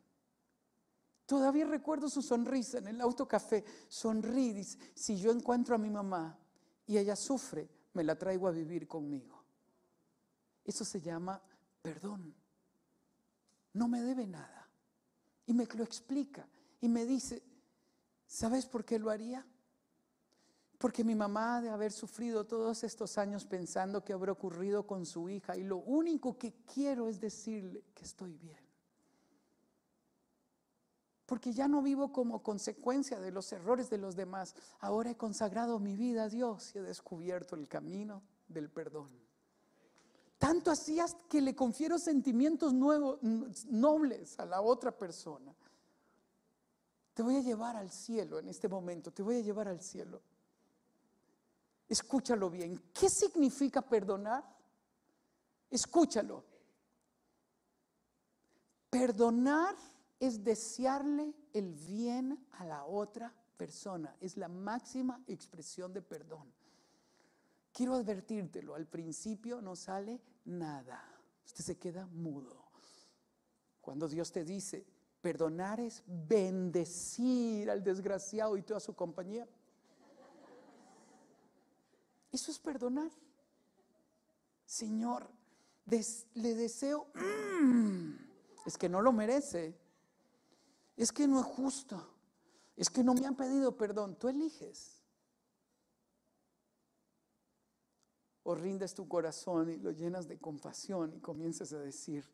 Todavía 1.26 1.66
recuerdo 1.66 2.10
su 2.10 2.22
sonrisa 2.22 2.78
en 2.78 2.88
el 2.88 3.02
autocafé. 3.02 3.64
Sonríe, 3.88 4.54
dice, 4.54 4.78
si 4.94 5.18
yo 5.18 5.32
encuentro 5.32 5.76
a 5.76 5.80
mi 5.80 5.90
mamá 5.90 6.38
y 6.86 6.98
ella 6.98 7.16
sufre, 7.16 7.70
me 7.94 8.04
la 8.04 8.18
traigo 8.18 8.48
a 8.48 8.52
vivir 8.52 8.88
conmigo. 8.88 9.44
Eso 10.64 10.84
se 10.84 11.02
llama 11.02 11.42
perdón. 11.82 12.34
No 13.74 13.88
me 13.88 14.02
debe 14.02 14.26
nada. 14.26 14.68
Y 15.46 15.54
me 15.54 15.66
lo 15.66 15.84
explica. 15.84 16.48
Y 16.82 16.90
me 16.90 17.06
dice, 17.06 17.44
¿sabes 18.26 18.66
por 18.66 18.84
qué 18.84 18.98
lo 18.98 19.10
haría? 19.12 19.46
Porque 20.78 21.04
mi 21.04 21.16
mamá 21.16 21.62
de 21.62 21.70
haber 21.70 21.92
sufrido 21.92 22.46
todos 22.46 22.84
estos 22.84 23.18
años 23.18 23.46
pensando 23.46 24.04
que 24.04 24.14
habrá 24.14 24.32
ocurrido 24.32 24.86
con 24.86 25.06
su 25.06 25.30
hija 25.30 25.56
y 25.56 25.64
lo 25.64 25.78
único 25.78 26.38
que 26.38 26.54
quiero 26.74 27.08
es 27.08 27.20
decirle 27.20 27.84
que 27.94 28.04
estoy 28.04 28.36
bien. 28.38 28.60
Porque 31.26 31.54
ya 31.54 31.68
no 31.68 31.82
vivo 31.82 32.12
como 32.12 32.44
consecuencia 32.44 33.20
de 33.20 33.32
los 33.32 33.52
errores 33.52 33.90
de 33.90 33.98
los 33.98 34.16
demás. 34.16 34.54
Ahora 34.80 35.12
he 35.12 35.18
consagrado 35.18 35.80
mi 35.80 35.96
vida 35.96 36.26
a 36.26 36.30
Dios 36.30 36.76
y 36.76 36.80
he 36.80 36.82
descubierto 36.82 37.56
el 37.56 37.68
camino 37.68 38.22
del 38.48 38.70
perdón. 38.70 39.10
Tanto 40.38 40.70
así 40.70 41.00
que 41.30 41.42
le 41.42 41.56
confiero 41.56 41.98
sentimientos 41.98 42.74
nuevos, 42.74 43.20
nobles 43.24 44.38
a 44.40 44.46
la 44.46 44.62
otra 44.62 44.92
persona. 44.92 45.56
Te 47.14 47.24
voy 47.24 47.38
a 47.38 47.42
llevar 47.42 47.78
al 47.78 47.90
cielo 47.90 48.38
en 48.38 48.50
este 48.50 48.68
momento, 48.68 49.12
te 49.12 49.24
voy 49.24 49.38
a 49.38 49.42
llevar 49.42 49.70
al 49.70 49.82
cielo. 49.82 50.22
Escúchalo 51.88 52.50
bien. 52.50 52.92
¿Qué 52.94 53.10
significa 53.10 53.82
perdonar? 53.82 54.44
Escúchalo. 55.70 56.44
Perdonar 58.90 59.76
es 60.20 60.44
desearle 60.44 61.34
el 61.54 61.74
bien 61.74 62.48
a 62.52 62.66
la 62.66 62.86
otra 62.86 63.34
persona. 63.58 64.16
Es 64.20 64.38
la 64.38 64.48
máxima 64.48 65.22
expresión 65.28 65.94
de 65.94 66.02
perdón. 66.02 66.52
Quiero 67.72 67.96
advertírtelo, 67.96 68.74
al 68.74 68.88
principio 68.88 69.62
no 69.62 69.76
sale 69.76 70.22
nada. 70.46 71.04
Usted 71.46 71.64
se 71.64 71.78
queda 71.78 72.06
mudo. 72.08 72.66
Cuando 73.82 74.08
Dios 74.08 74.32
te 74.32 74.44
dice, 74.44 74.86
perdonar 75.22 75.80
es 75.80 76.02
bendecir 76.08 77.70
al 77.70 77.84
desgraciado 77.84 78.58
y 78.58 78.64
toda 78.64 78.80
su 78.80 78.96
compañía. 78.96 79.48
Eso 82.36 82.52
es 82.52 82.60
perdonar. 82.60 83.10
Señor, 84.66 85.26
le 85.86 86.54
deseo, 86.54 87.08
mm, 87.14 88.12
es 88.66 88.78
que 88.78 88.90
no 88.90 89.02
lo 89.02 89.14
merece, 89.14 89.74
es 90.98 91.14
que 91.14 91.30
no 91.30 91.40
es 91.40 91.46
justo, 91.46 92.14
es 92.76 92.90
que 92.90 93.06
no 93.06 93.14
me 93.14 93.26
han 93.26 93.38
pedido 93.38 93.78
perdón. 93.78 94.20
Tú 94.20 94.28
eliges. 94.28 95.02
O 98.44 98.54
rindes 98.54 98.94
tu 98.94 99.08
corazón 99.08 99.70
y 99.70 99.78
lo 99.78 99.92
llenas 99.92 100.28
de 100.28 100.38
compasión 100.38 101.14
y 101.14 101.22
comienzas 101.22 101.72
a 101.72 101.80
decir, 101.80 102.30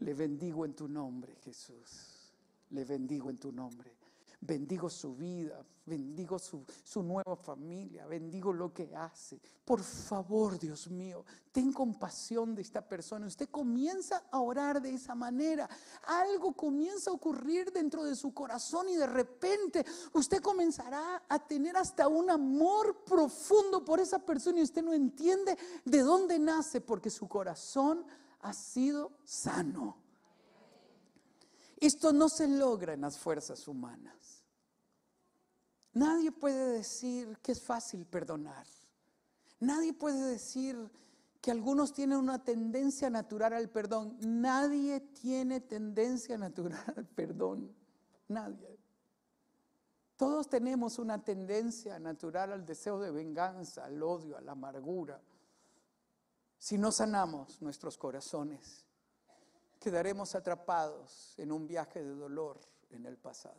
le 0.00 0.12
bendigo 0.12 0.66
en 0.66 0.74
tu 0.74 0.86
nombre, 0.86 1.34
Jesús. 1.36 2.30
Le 2.68 2.84
bendigo 2.84 3.30
en 3.30 3.38
tu 3.38 3.52
nombre 3.52 3.99
bendigo 4.40 4.88
su 4.88 5.14
vida, 5.14 5.64
bendigo 5.84 6.38
su, 6.38 6.64
nueva 7.02 7.36
familia, 7.36 8.06
bendigo 8.06 8.52
lo 8.52 8.72
que 8.72 8.94
hace. 8.94 9.40
Por 9.64 9.82
favor, 9.82 10.58
Dios 10.58 10.88
mío, 10.88 11.24
ten 11.52 11.72
compasión 11.72 12.54
de 12.54 12.62
esta 12.62 12.80
persona. 12.80 13.26
Usted 13.26 13.48
comienza 13.50 14.24
a 14.30 14.40
orar 14.40 14.80
de 14.80 14.94
esa 14.94 15.14
manera. 15.14 15.68
Algo 16.06 16.52
comienza 16.54 17.10
a 17.10 17.14
ocurrir 17.14 17.70
dentro 17.72 18.04
de 18.04 18.16
su 18.16 18.32
corazón 18.32 18.88
y 18.88 18.96
de 18.96 19.06
repente 19.06 19.84
usted 20.12 20.40
comenzará 20.40 21.24
a 21.28 21.38
tener 21.46 21.76
hasta 21.76 22.08
un 22.08 22.30
amor 22.30 23.04
profundo 23.04 23.84
por 23.84 24.00
esa 24.00 24.18
persona 24.18 24.60
y 24.60 24.62
usted 24.62 24.82
no 24.82 24.94
entiende 24.94 25.58
de 25.84 25.98
dónde 26.00 26.38
nace 26.38 26.80
porque 26.80 27.10
su 27.10 27.28
corazón 27.28 28.04
ha 28.40 28.52
sido 28.52 29.12
sano. 29.24 29.99
Esto 31.80 32.12
no 32.12 32.28
se 32.28 32.46
logra 32.46 32.92
en 32.92 33.00
las 33.00 33.18
fuerzas 33.18 33.66
humanas. 33.66 34.44
Nadie 35.94 36.30
puede 36.30 36.72
decir 36.72 37.38
que 37.42 37.52
es 37.52 37.62
fácil 37.62 38.06
perdonar. 38.06 38.66
Nadie 39.58 39.92
puede 39.92 40.30
decir 40.30 40.90
que 41.40 41.50
algunos 41.50 41.92
tienen 41.92 42.18
una 42.18 42.44
tendencia 42.44 43.08
natural 43.08 43.54
al 43.54 43.70
perdón. 43.70 44.16
Nadie 44.20 45.00
tiene 45.00 45.60
tendencia 45.60 46.36
natural 46.36 46.84
al 46.96 47.06
perdón. 47.06 47.74
Nadie. 48.28 48.78
Todos 50.16 50.50
tenemos 50.50 50.98
una 50.98 51.24
tendencia 51.24 51.98
natural 51.98 52.52
al 52.52 52.66
deseo 52.66 53.00
de 53.00 53.10
venganza, 53.10 53.86
al 53.86 54.02
odio, 54.02 54.36
a 54.36 54.42
la 54.42 54.52
amargura. 54.52 55.18
Si 56.58 56.76
no 56.76 56.92
sanamos 56.92 57.62
nuestros 57.62 57.96
corazones, 57.96 58.84
quedaremos 59.80 60.34
atrapados 60.34 61.34
en 61.38 61.50
un 61.50 61.66
viaje 61.66 62.04
de 62.04 62.14
dolor 62.14 62.60
en 62.90 63.06
el 63.06 63.16
pasado. 63.16 63.56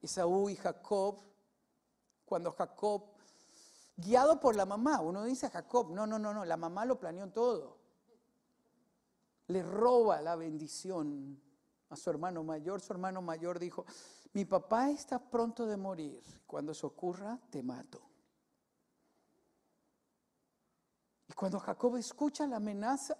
Esaú 0.00 0.48
y 0.48 0.56
Jacob, 0.56 1.20
cuando 2.24 2.50
Jacob, 2.52 3.04
guiado 3.96 4.40
por 4.40 4.56
la 4.56 4.66
mamá, 4.66 5.00
uno 5.00 5.22
dice 5.24 5.48
Jacob, 5.50 5.90
no, 5.90 6.06
no, 6.06 6.18
no, 6.18 6.34
no, 6.34 6.44
la 6.44 6.56
mamá 6.56 6.84
lo 6.84 6.98
planeó 6.98 7.30
todo. 7.30 7.78
Le 9.48 9.62
roba 9.62 10.20
la 10.22 10.34
bendición 10.34 11.40
a 11.90 11.96
su 11.96 12.10
hermano 12.10 12.42
mayor. 12.42 12.80
Su 12.80 12.94
hermano 12.94 13.20
mayor 13.20 13.58
dijo, 13.58 13.84
mi 14.32 14.46
papá 14.46 14.90
está 14.90 15.18
pronto 15.18 15.66
de 15.66 15.76
morir. 15.76 16.22
Cuando 16.46 16.72
eso 16.72 16.86
ocurra, 16.86 17.38
te 17.50 17.62
mato. 17.62 18.11
Y 21.32 21.34
cuando 21.34 21.58
Jacob 21.58 21.96
escucha 21.96 22.46
la 22.46 22.56
amenaza, 22.56 23.16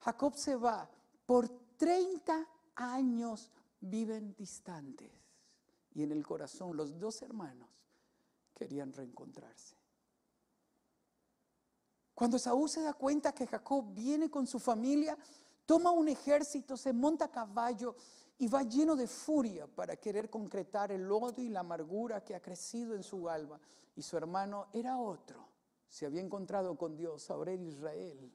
Jacob 0.00 0.34
se 0.34 0.56
va. 0.56 0.90
Por 1.24 1.48
30 1.76 2.44
años 2.74 3.52
viven 3.80 4.34
distantes. 4.34 5.12
Y 5.94 6.02
en 6.02 6.10
el 6.10 6.26
corazón 6.26 6.76
los 6.76 6.98
dos 6.98 7.22
hermanos 7.22 7.68
querían 8.52 8.92
reencontrarse. 8.92 9.76
Cuando 12.12 12.36
Saúl 12.36 12.68
se 12.68 12.82
da 12.82 12.94
cuenta 12.94 13.32
que 13.32 13.46
Jacob 13.46 13.94
viene 13.94 14.28
con 14.28 14.44
su 14.48 14.58
familia, 14.58 15.16
toma 15.64 15.92
un 15.92 16.08
ejército, 16.08 16.76
se 16.76 16.92
monta 16.92 17.26
a 17.26 17.30
caballo 17.30 17.94
y 18.38 18.48
va 18.48 18.64
lleno 18.64 18.96
de 18.96 19.06
furia 19.06 19.68
para 19.68 19.94
querer 19.94 20.28
concretar 20.28 20.90
el 20.90 21.08
odio 21.12 21.44
y 21.44 21.48
la 21.48 21.60
amargura 21.60 22.24
que 22.24 22.34
ha 22.34 22.42
crecido 22.42 22.96
en 22.96 23.04
su 23.04 23.28
alma. 23.28 23.60
Y 23.94 24.02
su 24.02 24.16
hermano 24.16 24.66
era 24.72 24.98
otro, 24.98 25.51
se 25.92 26.06
había 26.06 26.22
encontrado 26.22 26.74
con 26.74 26.96
Dios, 26.96 27.30
ahora 27.30 27.52
era 27.52 27.62
Israel. 27.64 28.32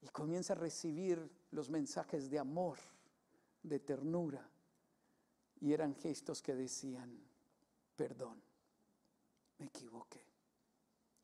Y 0.00 0.08
comienza 0.08 0.54
a 0.54 0.56
recibir 0.56 1.30
los 1.50 1.68
mensajes 1.68 2.30
de 2.30 2.38
amor, 2.38 2.78
de 3.62 3.78
ternura. 3.78 4.48
Y 5.60 5.74
eran 5.74 5.94
gestos 5.94 6.40
que 6.40 6.54
decían, 6.54 7.14
perdón, 7.94 8.42
me 9.58 9.66
equivoqué. 9.66 10.24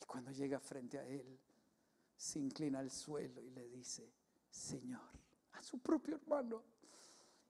Y 0.02 0.04
cuando 0.04 0.33
llega 0.33 0.61
frente 0.61 0.98
a 0.98 1.07
él, 1.07 1.40
se 2.14 2.38
inclina 2.38 2.81
al 2.81 2.90
suelo 2.90 3.42
y 3.42 3.48
le 3.48 3.66
dice, 3.70 4.12
Señor, 4.50 5.00
a 5.52 5.62
su 5.62 5.78
propio 5.78 6.16
hermano. 6.16 6.62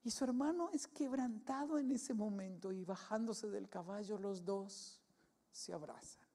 Y 0.04 0.12
su 0.12 0.22
hermano 0.22 0.70
es 0.72 0.86
quebrantado 0.86 1.80
en 1.80 1.90
ese 1.90 2.14
momento 2.14 2.70
y 2.70 2.84
bajándose 2.84 3.50
del 3.50 3.68
caballo 3.68 4.18
los 4.18 4.44
dos 4.44 5.02
se 5.50 5.72
abrazan. 5.72 6.27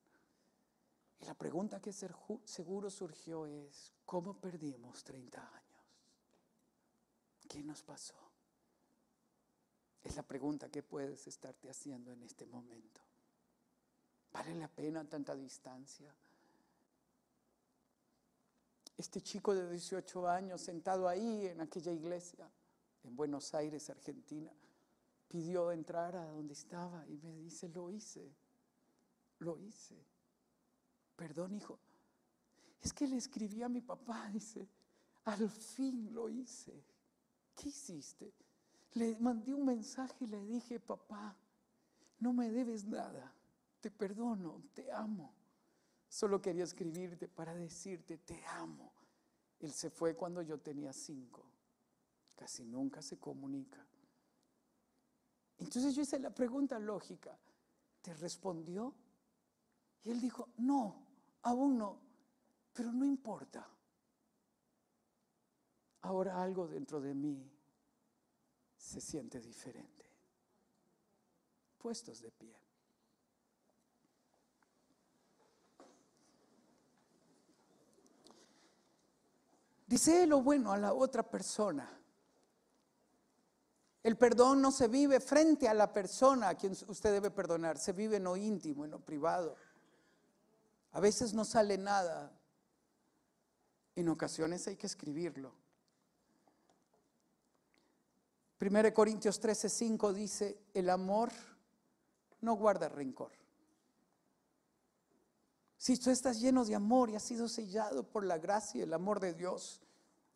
Y 1.24 1.26
la 1.26 1.36
pregunta 1.36 1.80
que 1.80 1.94
seguro 1.94 2.90
surgió 2.90 3.46
es, 3.46 3.94
¿cómo 4.06 4.42
perdimos 4.42 5.06
30 5.06 5.40
años? 5.40 6.04
¿Qué 7.48 7.64
nos 7.64 7.82
pasó? 7.82 8.18
Es 10.04 10.18
la 10.18 10.24
pregunta 10.24 10.70
que 10.70 10.84
puedes 10.84 11.26
estarte 11.26 11.70
haciendo 11.70 12.12
en 12.12 12.24
este 12.24 12.46
momento. 12.46 13.00
¿Vale 14.34 14.54
la 14.56 14.68
pena 14.68 15.08
tanta 15.08 15.34
distancia? 15.34 16.14
este 18.98 19.22
chico 19.22 19.56
de 19.56 19.70
18 19.70 20.28
años 20.28 20.62
sentado 20.62 21.08
ahí 21.08 21.48
en 21.48 21.62
aquella 21.62 21.94
iglesia 21.94 22.52
en 23.04 23.16
Buenos 23.16 23.54
Aires, 23.54 23.90
Argentina, 23.90 24.52
pidió 25.30 25.72
entrar 25.72 26.18
a 26.18 26.26
donde 26.26 26.54
estaba 26.54 27.08
y 27.08 27.18
me 27.18 27.34
dice, 27.34 27.70
lo 27.70 27.90
hice, 27.90 28.30
lo 29.40 29.58
hice. 29.58 30.12
Perdón, 31.15 31.54
hijo. 31.56 31.80
Es 32.82 32.91
que 32.91 33.08
le 33.08 33.17
escribí 33.17 33.63
a 33.63 33.69
mi 33.69 33.82
papá, 33.82 34.30
dice, 34.34 34.67
al 35.26 35.49
fin 35.49 36.13
lo 36.13 36.30
hice. 36.30 36.84
¿Qué 37.56 37.69
hiciste? 37.69 38.34
Le 38.93 39.17
mandé 39.19 39.54
un 39.54 39.65
mensaje 39.65 40.26
y 40.26 40.28
le 40.28 40.43
dije, 40.45 40.80
papá, 40.80 41.36
no 42.19 42.34
me 42.34 42.49
debes 42.49 42.86
nada, 42.86 43.34
te 43.80 43.89
perdono, 43.89 44.63
te 44.73 44.91
amo. 44.91 45.34
Solo 46.10 46.41
quería 46.41 46.63
escribirte 46.63 47.28
para 47.28 47.56
decirte, 47.56 48.17
te 48.17 48.45
amo. 48.45 48.93
Él 49.60 49.71
se 49.71 49.89
fue 49.89 50.15
cuando 50.15 50.41
yo 50.41 50.60
tenía 50.60 50.93
cinco. 50.93 51.43
Casi 52.36 52.65
nunca 52.65 53.02
se 53.02 53.17
comunica. 53.17 53.84
Entonces 55.58 55.95
yo 55.95 56.02
hice 56.02 56.19
la 56.19 56.30
pregunta 56.30 56.78
lógica. 56.78 57.38
¿Te 58.02 58.13
respondió? 58.13 58.93
Y 60.04 60.12
él 60.12 60.19
dijo, 60.19 60.49
no, 60.58 61.03
aún 61.43 61.77
no, 61.77 61.99
pero 62.73 62.91
no 62.91 63.06
importa. 63.06 63.67
Ahora 66.01 66.41
algo 66.41 66.67
dentro 66.67 66.99
de 66.99 67.13
mí 67.13 67.49
se 68.75 68.99
siente 68.99 69.39
diferente. 69.39 70.06
Puestos 71.77 72.21
de 72.21 72.32
pie. 72.32 72.58
Dice 79.88 80.25
lo 80.25 80.41
bueno 80.41 80.71
a 80.71 80.77
la 80.77 80.93
otra 80.93 81.23
persona. 81.23 81.88
El 84.01 84.17
perdón 84.17 84.62
no 84.62 84.71
se 84.71 84.88
vive 84.88 85.19
frente 85.21 85.67
a 85.69 85.73
la 85.73 85.93
persona 85.93 86.49
a 86.49 86.56
quien 86.56 86.73
usted 86.88 87.12
debe 87.12 87.32
perdonar, 87.32 87.77
se 87.77 87.93
vive 87.93 88.17
en 88.17 88.25
lo 88.25 88.36
íntimo, 88.36 88.84
en 88.84 88.91
lo 88.91 88.99
privado. 88.99 89.56
A 90.93 90.99
veces 90.99 91.34
no 91.34 91.45
sale 91.45 91.77
nada, 91.77 92.32
en 93.95 94.10
ocasiones 94.10 94.67
hay 94.67 94.75
que 94.75 94.88
escribirlo. 94.88 95.53
1 98.60 98.93
Corintios 98.93 99.39
13, 99.39 99.69
5 99.69 100.13
dice, 100.13 100.58
el 100.73 100.89
amor 100.89 101.32
no 102.41 102.56
guarda 102.56 102.88
rencor. 102.88 103.32
Si 105.77 105.97
tú 105.97 106.10
estás 106.10 106.39
lleno 106.39 106.63
de 106.63 106.75
amor 106.75 107.10
y 107.10 107.15
has 107.15 107.23
sido 107.23 107.49
sellado 107.49 108.03
por 108.03 108.25
la 108.25 108.38
gracia 108.38 108.79
y 108.79 108.82
el 108.84 108.93
amor 108.93 109.19
de 109.19 109.34
Dios, 109.34 109.84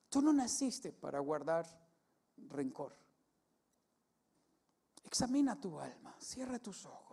Tú 0.09 0.21
no 0.21 0.31
naciste 0.31 0.93
para 0.93 1.19
guardar 1.19 1.67
rencor. 2.49 2.95
Examina 5.03 5.59
tu 5.59 5.79
alma, 5.79 6.15
cierra 6.19 6.59
tus 6.59 6.85
ojos. 6.85 7.06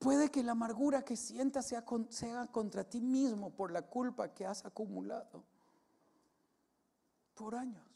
Puede 0.00 0.32
que 0.32 0.42
la 0.42 0.52
amargura 0.52 1.04
que 1.04 1.16
sientas 1.16 1.68
sea, 1.68 1.84
sea, 2.08 2.46
contra 2.48 2.82
ti 2.82 3.00
mismo 3.00 3.50
por 3.50 3.70
la 3.70 3.82
culpa 3.82 4.34
que 4.34 4.44
has 4.44 4.64
acumulado 4.64 5.44
por 7.34 7.54
años. 7.54 7.86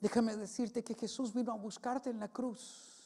Déjame 0.00 0.36
decirte 0.36 0.82
que 0.82 0.94
Jesús 0.94 1.32
vino 1.32 1.52
a 1.52 1.56
buscarte 1.56 2.10
en 2.10 2.18
la 2.18 2.28
cruz 2.28 2.96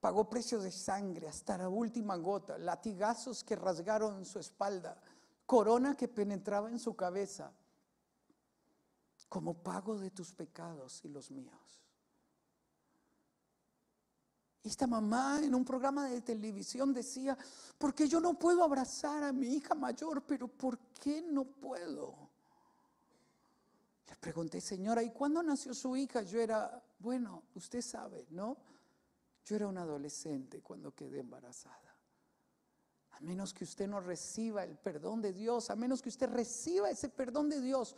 Pagó 0.00 0.30
precio 0.30 0.60
de 0.60 0.70
sangre 0.70 1.26
hasta 1.26 1.58
la 1.58 1.68
última 1.68 2.16
gota, 2.16 2.56
latigazos 2.56 3.42
que 3.42 3.56
rasgaron 3.56 4.24
su 4.24 4.38
espalda, 4.38 4.96
corona 5.44 5.96
que 5.96 6.06
penetraba 6.06 6.70
en 6.70 6.78
su 6.78 6.94
cabeza, 6.94 7.52
como 9.28 9.54
pago 9.54 9.98
de 9.98 10.10
tus 10.10 10.32
pecados 10.32 11.04
y 11.04 11.08
los 11.08 11.32
míos. 11.32 11.87
Esta 14.68 14.86
mamá 14.86 15.40
en 15.42 15.54
un 15.54 15.64
programa 15.64 16.10
de 16.10 16.20
televisión 16.20 16.92
decía, 16.92 17.38
porque 17.78 18.06
yo 18.06 18.20
no 18.20 18.38
puedo 18.38 18.62
abrazar 18.62 19.24
a 19.24 19.32
mi 19.32 19.46
hija 19.54 19.74
mayor, 19.74 20.22
pero 20.26 20.46
¿por 20.46 20.78
qué 21.00 21.22
no 21.22 21.44
puedo? 21.44 22.14
Le 24.06 24.14
pregunté, 24.16 24.60
señora, 24.60 25.02
¿y 25.02 25.10
cuándo 25.10 25.42
nació 25.42 25.72
su 25.72 25.96
hija? 25.96 26.20
Yo 26.20 26.38
era, 26.38 26.82
bueno, 26.98 27.44
usted 27.54 27.80
sabe, 27.80 28.26
¿no? 28.28 28.58
Yo 29.42 29.56
era 29.56 29.66
un 29.66 29.78
adolescente 29.78 30.60
cuando 30.60 30.94
quedé 30.94 31.20
embarazada. 31.20 31.96
A 33.12 33.20
menos 33.20 33.54
que 33.54 33.64
usted 33.64 33.88
no 33.88 34.00
reciba 34.00 34.64
el 34.64 34.76
perdón 34.76 35.22
de 35.22 35.32
Dios, 35.32 35.70
a 35.70 35.76
menos 35.76 36.02
que 36.02 36.10
usted 36.10 36.28
reciba 36.28 36.90
ese 36.90 37.08
perdón 37.08 37.48
de 37.48 37.62
Dios, 37.62 37.96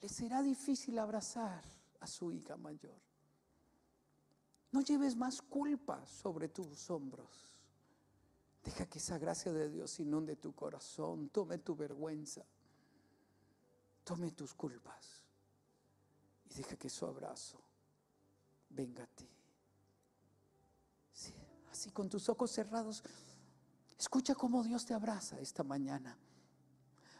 le 0.00 0.08
será 0.08 0.42
difícil 0.42 0.98
abrazar 0.98 1.62
a 2.00 2.06
su 2.06 2.32
hija 2.32 2.56
mayor. 2.56 3.07
No 4.70 4.80
lleves 4.82 5.16
más 5.16 5.40
culpa 5.40 6.04
sobre 6.06 6.48
tus 6.48 6.90
hombros. 6.90 7.48
Deja 8.62 8.86
que 8.86 8.98
esa 8.98 9.18
gracia 9.18 9.52
de 9.52 9.70
Dios 9.70 9.98
inunde 10.00 10.36
tu 10.36 10.54
corazón, 10.54 11.30
tome 11.30 11.58
tu 11.58 11.74
vergüenza, 11.74 12.44
tome 14.04 14.30
tus 14.32 14.54
culpas 14.54 15.22
y 16.50 16.54
deja 16.54 16.76
que 16.76 16.90
su 16.90 17.06
abrazo 17.06 17.60
venga 18.70 19.04
a 19.04 19.06
ti. 19.06 19.28
Sí. 21.12 21.34
así 21.70 21.90
con 21.90 22.08
tus 22.08 22.28
ojos 22.28 22.50
cerrados, 22.50 23.02
escucha 23.98 24.34
cómo 24.34 24.62
Dios 24.62 24.84
te 24.84 24.94
abraza 24.94 25.40
esta 25.40 25.64
mañana. 25.64 26.16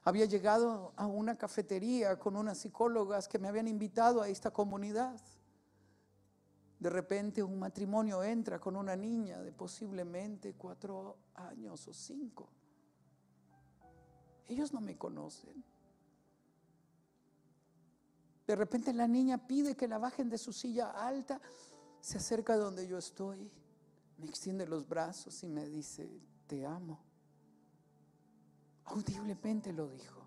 Había 0.05 0.25
llegado 0.27 0.93
a 0.97 1.07
una 1.07 1.37
cafetería 1.37 2.19
con 2.19 2.37
unas 2.37 2.59
psicólogas 2.59 3.27
que 3.29 3.39
me 3.39 3.49
habían 3.49 3.69
invitado 3.69 4.23
a 4.23 4.29
esta 4.29 4.51
comunidad. 4.51 5.21
De 6.79 6.91
repente 6.91 7.43
un 7.43 7.59
matrimonio 7.59 8.23
entra 8.23 8.61
con 8.61 8.77
una 8.77 8.95
niña 8.95 9.43
de 9.43 9.53
posiblemente 9.53 10.55
cuatro 10.55 11.17
años 11.35 11.89
o 11.89 11.93
cinco. 11.93 12.49
Ellos 14.47 14.73
no 14.73 14.81
me 14.81 14.97
conocen. 14.97 15.65
De 18.47 18.57
repente 18.57 18.93
la 18.95 19.07
niña 19.09 19.47
pide 19.47 19.77
que 19.77 19.89
la 19.89 19.99
bajen 19.99 20.31
de 20.31 20.39
su 20.39 20.53
silla 20.53 20.91
alta, 20.91 21.41
se 22.01 22.17
acerca 22.17 22.57
donde 22.57 22.87
yo 22.87 22.97
estoy, 22.97 23.51
me 24.17 24.27
extiende 24.27 24.67
los 24.67 24.89
brazos 24.89 25.43
y 25.43 25.49
me 25.49 25.67
dice, 25.67 26.09
te 26.47 26.65
amo. 26.65 27.01
Audiblemente 28.85 29.73
lo 29.73 29.89
dijo. 29.89 30.23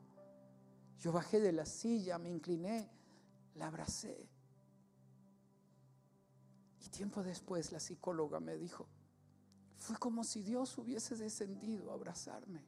Yo 1.00 1.12
bajé 1.12 1.40
de 1.40 1.52
la 1.52 1.66
silla, 1.66 2.20
me 2.20 2.30
incliné, 2.30 2.92
la 3.56 3.68
abracé. 3.68 4.30
Y 6.84 6.90
tiempo 6.90 7.24
después 7.24 7.72
la 7.72 7.80
psicóloga 7.80 8.40
me 8.40 8.58
dijo, 8.58 8.88
fue 9.78 9.98
como 9.98 10.24
si 10.24 10.42
Dios 10.42 10.78
hubiese 10.78 11.16
descendido 11.16 11.92
a 11.92 11.96
abrazarme. 11.96 12.66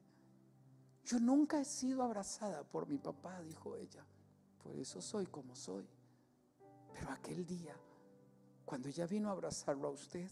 Yo 1.05 1.19
nunca 1.19 1.59
he 1.59 1.65
sido 1.65 2.01
abrazada 2.01 2.63
por 2.63 2.87
mi 2.87 2.97
papá, 2.97 3.41
dijo 3.41 3.75
ella. 3.75 4.05
Por 4.63 4.75
eso 4.77 5.01
soy 5.01 5.25
como 5.27 5.55
soy. 5.55 5.87
Pero 6.93 7.11
aquel 7.11 7.45
día, 7.45 7.75
cuando 8.65 8.87
ella 8.87 9.05
vino 9.05 9.29
a 9.29 9.33
abrazarlo 9.33 9.89
a 9.89 9.91
usted, 9.91 10.29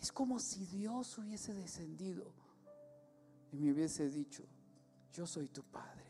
es 0.00 0.12
como 0.12 0.38
si 0.38 0.64
Dios 0.66 1.18
hubiese 1.18 1.52
descendido 1.54 2.32
y 3.52 3.58
me 3.58 3.72
hubiese 3.72 4.08
dicho, 4.08 4.44
yo 5.12 5.26
soy 5.26 5.48
tu 5.48 5.62
Padre. 5.62 6.04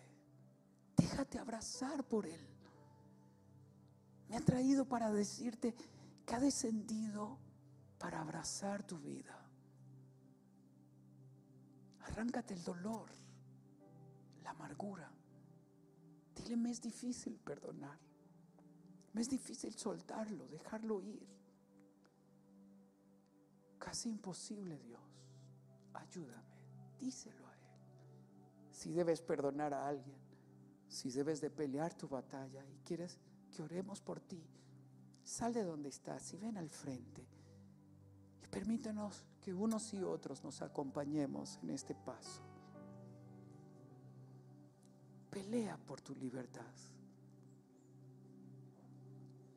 Déjate 0.96 1.38
abrazar 1.38 2.04
por 2.04 2.26
Él. 2.26 2.40
Me 4.28 4.36
ha 4.36 4.40
traído 4.40 4.86
para 4.86 5.10
decirte 5.12 5.74
que 6.26 6.34
ha 6.34 6.40
descendido 6.40 7.38
para 7.98 8.20
abrazar 8.20 8.82
tu 8.82 8.98
vida. 8.98 9.40
Arráncate 12.00 12.54
el 12.54 12.64
dolor, 12.64 13.08
la 14.42 14.50
amargura. 14.50 15.10
Dile, 16.34 16.56
me 16.56 16.70
es 16.70 16.82
difícil 16.82 17.38
perdonar. 17.38 17.98
Me 19.12 19.22
es 19.22 19.30
difícil 19.30 19.72
soltarlo, 19.74 20.46
dejarlo 20.48 21.00
ir. 21.00 21.26
Casi 23.78 24.10
imposible, 24.10 24.78
Dios. 24.80 25.00
Ayúdame. 25.94 26.56
Díselo 26.98 27.46
a 27.46 27.54
Él. 27.54 27.60
Si 28.72 28.92
debes 28.92 29.22
perdonar 29.22 29.72
a 29.72 29.86
alguien, 29.86 30.18
si 30.88 31.10
debes 31.10 31.40
de 31.40 31.50
pelear 31.50 31.94
tu 31.94 32.08
batalla 32.08 32.64
y 32.66 32.78
quieres 32.84 33.18
que 33.54 33.62
oremos 33.62 34.00
por 34.00 34.20
ti, 34.20 34.42
sal 35.26 35.52
de 35.52 35.64
donde 35.64 35.88
estás 35.88 36.32
y 36.32 36.36
ven 36.36 36.56
al 36.56 36.70
frente. 36.70 37.26
Y 38.42 38.46
permítanos 38.46 39.24
que 39.40 39.52
unos 39.52 39.92
y 39.92 40.02
otros 40.02 40.42
nos 40.44 40.62
acompañemos 40.62 41.58
en 41.62 41.70
este 41.70 41.94
paso. 41.94 42.42
Pelea 45.28 45.76
por 45.78 46.00
tu 46.00 46.14
libertad. 46.14 46.62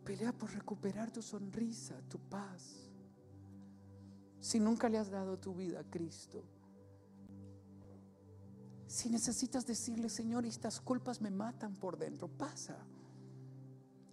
Pelea 0.03 0.34
por 0.34 0.51
recuperar 0.51 1.11
tu 1.11 1.22
sonrisa, 1.22 2.01
tu 2.09 2.17
paz. 2.17 2.89
Si 4.39 4.59
nunca 4.59 4.89
le 4.89 4.97
has 4.97 5.11
dado 5.11 5.38
tu 5.38 5.53
vida 5.53 5.82
a 5.82 5.84
Cristo. 5.84 6.43
Si 8.88 9.07
necesitas 9.07 9.67
decirle, 9.67 10.09
Señor, 10.09 10.47
estas 10.47 10.82
culpas 10.82 11.22
me 11.22 11.30
matan 11.30 11.76
por 11.76 11.95
dentro, 11.95 12.28
pasa. 12.28 12.76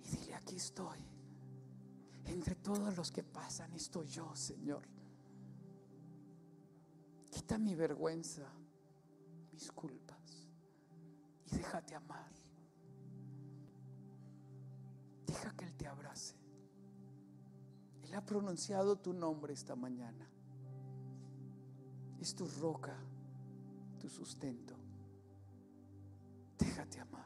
Y 0.04 0.09
dile, 0.11 0.34
aquí 0.34 0.57
estoy. 0.57 1.15
Entre 2.26 2.54
todos 2.56 2.96
los 2.96 3.10
que 3.10 3.22
pasan 3.22 3.72
estoy 3.72 4.06
yo, 4.08 4.34
Señor. 4.34 4.82
Quita 7.30 7.58
mi 7.58 7.74
vergüenza, 7.74 8.46
mis 9.52 9.70
culpas. 9.70 10.48
Y 11.46 11.56
déjate 11.56 11.94
amar. 11.94 12.32
Deja 15.26 15.52
que 15.56 15.64
Él 15.64 15.74
te 15.76 15.86
abrace. 15.86 16.34
Él 18.02 18.14
ha 18.14 18.24
pronunciado 18.24 18.96
tu 18.96 19.12
nombre 19.12 19.52
esta 19.52 19.76
mañana. 19.76 20.28
Es 22.20 22.34
tu 22.34 22.48
roca, 22.48 22.96
tu 24.00 24.08
sustento. 24.08 24.74
Déjate 26.58 27.00
amar. 27.00 27.25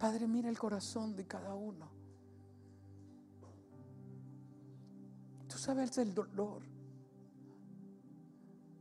Padre, 0.00 0.26
mira 0.26 0.48
el 0.48 0.58
corazón 0.58 1.14
de 1.14 1.26
cada 1.26 1.54
uno. 1.54 1.86
Tú 5.46 5.58
sabes 5.58 5.98
el 5.98 6.14
dolor. 6.14 6.62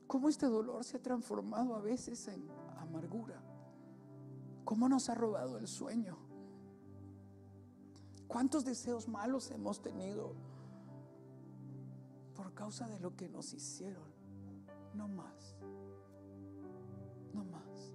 Cómo 0.08 0.30
este 0.30 0.46
dolor 0.46 0.86
se 0.86 0.96
ha 0.96 1.02
transformado 1.02 1.76
a 1.76 1.82
veces 1.82 2.26
en 2.30 2.50
amargura. 2.78 3.44
Cómo 4.64 4.88
nos 4.88 5.10
ha 5.10 5.16
robado 5.16 5.58
el 5.58 5.68
sueño. 5.68 6.18
¿Cuántos 8.30 8.64
deseos 8.64 9.10
malos 9.10 9.52
hemos 9.52 9.82
tenido 9.82 10.36
por 12.34 12.54
causa 12.54 12.88
de 12.88 12.98
lo 13.02 13.18
que 13.18 13.28
nos 13.28 13.54
hicieron? 13.54 14.08
No 14.94 15.10
más. 15.10 15.58
No 17.34 17.44
más. 17.44 17.94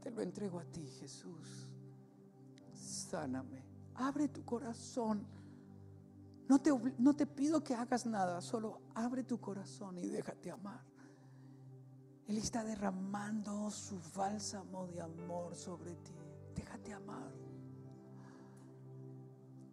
Te 0.00 0.10
lo 0.10 0.22
entrego 0.22 0.58
a 0.58 0.64
ti, 0.64 0.88
Jesús. 0.88 1.68
Sáname. 3.10 3.62
Abre 3.94 4.28
tu 4.28 4.44
corazón. 4.44 5.26
No 6.48 6.60
te, 6.60 6.70
no 6.98 7.14
te 7.14 7.26
pido 7.26 7.62
que 7.62 7.74
hagas 7.74 8.06
nada, 8.06 8.40
solo 8.40 8.80
abre 8.94 9.24
tu 9.24 9.40
corazón 9.40 9.98
y 9.98 10.08
déjate 10.08 10.50
amar. 10.50 10.84
Él 12.26 12.38
está 12.38 12.64
derramando 12.64 13.70
su 13.70 14.00
bálsamo 14.14 14.86
de 14.88 15.00
amor 15.00 15.54
sobre 15.54 15.94
ti. 15.96 16.14
Déjate 16.54 16.92
amar. 16.92 17.32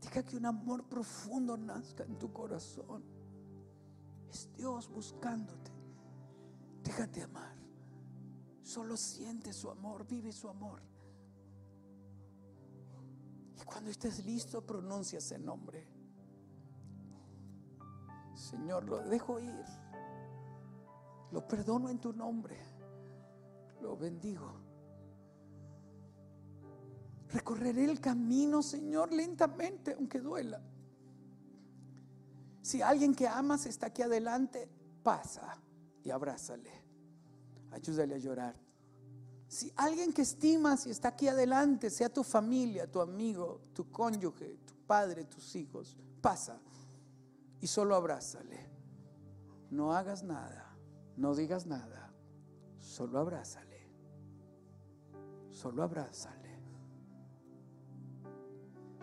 Deja 0.02 0.24
que 0.24 0.38
un 0.38 0.46
amor 0.46 0.84
profundo 0.88 1.58
nazca 1.58 2.04
en 2.04 2.18
tu 2.18 2.32
corazón. 2.32 3.04
Es 4.30 4.50
Dios 4.56 4.90
buscándote. 4.90 5.72
Déjate 6.84 7.24
amar. 7.24 7.56
Solo 8.64 8.98
siente 8.98 9.54
su 9.54 9.70
amor, 9.70 10.06
vive 10.06 10.32
su 10.32 10.50
amor. 10.50 10.82
Y 13.64 13.66
cuando 13.66 13.92
estés 13.92 14.26
listo, 14.26 14.62
pronuncia 14.62 15.20
ese 15.20 15.40
nombre. 15.40 15.88
Señor, 18.36 18.84
lo 18.84 18.98
dejo 19.04 19.40
ir. 19.40 19.64
Lo 21.32 21.48
perdono 21.48 21.90
en 21.90 21.98
tu 21.98 22.12
nombre. 22.12 22.58
Lo 23.82 23.96
bendigo. 23.96 24.52
Recorreré 27.30 27.86
el 27.86 28.02
camino, 28.02 28.62
Señor, 28.62 29.14
lentamente, 29.14 29.94
aunque 29.94 30.20
duela. 30.20 30.62
Si 32.62 32.82
alguien 32.82 33.16
que 33.16 33.30
amas 33.30 33.66
está 33.66 33.88
aquí 33.88 34.02
adelante, 34.02 34.70
pasa 35.04 35.58
y 36.04 36.10
abrázale. 36.10 36.70
Ayúdale 37.72 38.16
a 38.16 38.18
llorar. 38.18 38.63
Si 39.54 39.72
alguien 39.76 40.12
que 40.12 40.24
estimas 40.24 40.88
y 40.88 40.90
está 40.90 41.10
aquí 41.10 41.28
adelante, 41.28 41.92
sea 41.92 42.10
tu 42.10 42.24
familia, 42.24 42.92
tu 42.92 43.00
amigo, 43.00 43.62
tu 43.76 43.92
cónyuge, 43.92 44.58
tu 44.66 44.74
padre, 44.88 45.26
tus 45.26 45.56
hijos, 45.56 45.96
pasa 46.22 46.60
y 47.62 47.68
solo 47.68 47.94
abrázale. 47.94 48.68
No 49.70 49.94
hagas 49.94 50.24
nada, 50.24 50.76
no 51.18 51.36
digas 51.36 51.68
nada, 51.68 52.12
solo 52.80 53.20
abrázale. 53.20 53.88
Solo 55.52 55.84
abrázale. 55.84 56.60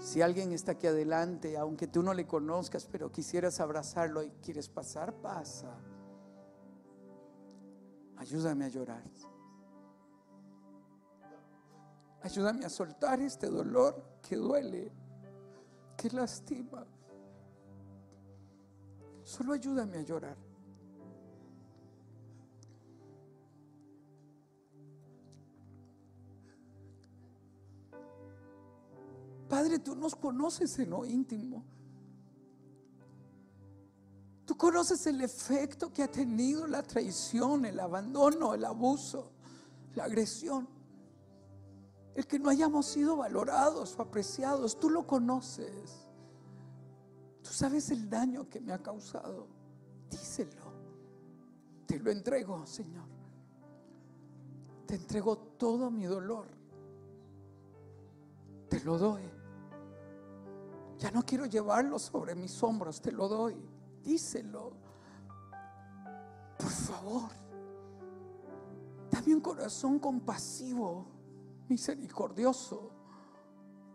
Si 0.00 0.20
alguien 0.20 0.52
está 0.52 0.72
aquí 0.72 0.88
adelante, 0.88 1.56
aunque 1.58 1.86
tú 1.86 2.02
no 2.02 2.12
le 2.12 2.26
conozcas, 2.26 2.88
pero 2.90 3.12
quisieras 3.12 3.60
abrazarlo 3.60 4.24
y 4.24 4.30
quieres 4.42 4.68
pasar, 4.68 5.14
pasa. 5.14 5.72
Ayúdame 8.16 8.64
a 8.64 8.68
llorar. 8.68 9.04
Ayúdame 12.22 12.64
a 12.64 12.68
soltar 12.68 13.20
este 13.20 13.48
dolor 13.48 14.18
que 14.20 14.36
duele, 14.36 14.92
que 15.96 16.10
lastima. 16.10 16.86
Solo 19.24 19.52
ayúdame 19.52 19.98
a 19.98 20.02
llorar. 20.02 20.36
Padre, 29.48 29.78
tú 29.80 29.96
nos 29.96 30.14
conoces 30.14 30.78
en 30.78 30.90
lo 30.90 31.04
íntimo. 31.04 31.64
conoces 34.60 35.06
el 35.06 35.22
efecto 35.22 35.90
que 35.90 36.02
ha 36.02 36.10
tenido 36.10 36.66
la 36.66 36.82
traición, 36.82 37.64
el 37.64 37.80
abandono, 37.80 38.52
el 38.52 38.66
abuso, 38.66 39.32
la 39.94 40.04
agresión. 40.04 40.68
El 42.14 42.26
que 42.26 42.38
no 42.38 42.50
hayamos 42.50 42.86
sido 42.86 43.16
valorados 43.16 43.96
o 43.98 44.02
apreciados, 44.02 44.78
tú 44.78 44.90
lo 44.90 45.06
conoces. 45.06 46.08
Tú 47.42 47.50
sabes 47.50 47.90
el 47.90 48.08
daño 48.10 48.48
que 48.48 48.60
me 48.60 48.72
ha 48.72 48.78
causado. 48.78 49.46
Díselo. 50.10 50.70
Te 51.86 51.98
lo 51.98 52.10
entrego, 52.10 52.66
Señor. 52.66 53.08
Te 54.86 54.96
entrego 54.96 55.38
todo 55.38 55.90
mi 55.90 56.04
dolor. 56.04 56.46
Te 58.68 58.80
lo 58.80 58.98
doy. 58.98 59.22
Ya 60.98 61.10
no 61.10 61.24
quiero 61.24 61.46
llevarlo 61.46 61.98
sobre 61.98 62.34
mis 62.34 62.62
hombros, 62.62 63.00
te 63.00 63.10
lo 63.10 63.26
doy. 63.28 63.56
Díselo. 64.02 64.72
Por 66.58 66.70
favor. 66.70 67.30
Dame 69.10 69.34
un 69.34 69.40
corazón 69.40 69.98
compasivo, 69.98 71.06
misericordioso, 71.70 72.90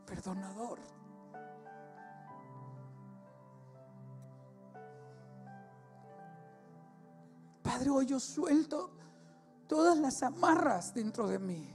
perdonador. 0.08 0.80
Padre, 7.62 7.90
hoy 7.90 8.06
yo 8.06 8.20
suelto 8.20 8.92
todas 9.68 9.98
las 9.98 10.24
amarras 10.24 10.94
dentro 10.94 11.28
de 11.28 11.38
mí. 11.38 11.70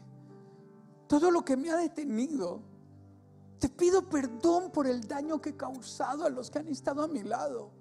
Todo 1.07 1.31
lo 1.31 1.45
que 1.45 1.57
me 1.57 1.71
ha 1.71 1.77
detenido. 1.77 2.63
Te 3.59 3.69
pido 3.69 4.09
perdón 4.09 4.71
por 4.73 4.87
el 4.87 5.07
daño 5.07 5.39
que 5.39 5.51
he 5.51 5.57
causado 5.57 6.25
a 6.25 6.31
los 6.31 6.51
que 6.51 6.61
han 6.61 6.69
estado 6.69 7.03
a 7.03 7.09
mi 7.09 7.23
lado. 7.23 7.73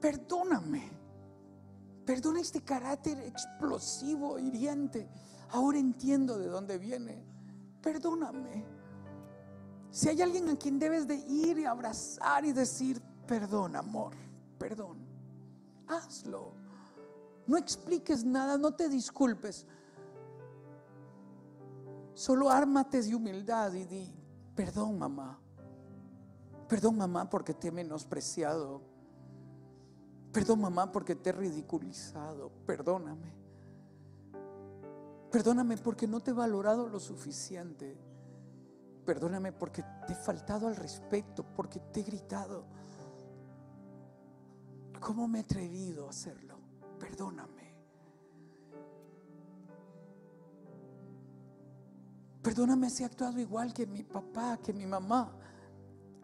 Perdóname. 0.00 0.88
Perdona 2.04 2.40
este 2.40 2.62
carácter 2.62 3.18
explosivo, 3.18 4.38
hiriente. 4.38 5.08
Ahora 5.52 5.78
entiendo 5.78 6.38
de 6.38 6.48
dónde 6.48 6.78
viene. 6.78 7.22
Perdóname. 7.82 8.64
Si 9.90 10.08
hay 10.08 10.22
alguien 10.22 10.48
a 10.48 10.56
quien 10.56 10.78
debes 10.78 11.06
de 11.06 11.16
ir 11.16 11.58
y 11.58 11.66
abrazar 11.66 12.46
y 12.46 12.52
decir, 12.52 13.02
perdón, 13.26 13.76
amor, 13.76 14.14
perdón, 14.58 14.96
hazlo. 15.86 16.54
No 17.46 17.58
expliques 17.58 18.24
nada, 18.24 18.56
no 18.56 18.74
te 18.74 18.88
disculpes. 18.88 19.66
Solo 22.14 22.48
ármate 22.48 23.02
de 23.02 23.14
humildad 23.14 23.74
y 23.74 23.84
di, 23.84 24.10
perdón 24.54 24.98
mamá. 24.98 25.38
Perdón 26.66 26.96
mamá 26.96 27.28
porque 27.28 27.52
te 27.52 27.68
he 27.68 27.72
menospreciado. 27.72 28.80
Perdón 30.32 30.62
mamá 30.62 30.90
porque 30.90 31.14
te 31.14 31.28
he 31.28 31.32
ridiculizado. 31.34 32.50
Perdóname. 32.64 33.41
Perdóname 35.32 35.78
porque 35.78 36.06
no 36.06 36.20
te 36.20 36.30
he 36.30 36.34
valorado 36.34 36.88
lo 36.88 37.00
suficiente. 37.00 37.96
Perdóname 39.06 39.50
porque 39.50 39.82
te 40.06 40.12
he 40.12 40.16
faltado 40.16 40.68
al 40.68 40.76
respeto, 40.76 41.42
porque 41.56 41.80
te 41.80 42.00
he 42.00 42.02
gritado. 42.02 42.66
¿Cómo 45.00 45.26
me 45.26 45.38
he 45.38 45.42
atrevido 45.42 46.06
a 46.06 46.10
hacerlo? 46.10 46.58
Perdóname. 47.00 47.74
Perdóname 52.42 52.90
si 52.90 53.02
he 53.02 53.06
actuado 53.06 53.40
igual 53.40 53.72
que 53.72 53.86
mi 53.86 54.02
papá, 54.02 54.58
que 54.58 54.74
mi 54.74 54.84
mamá. 54.84 55.32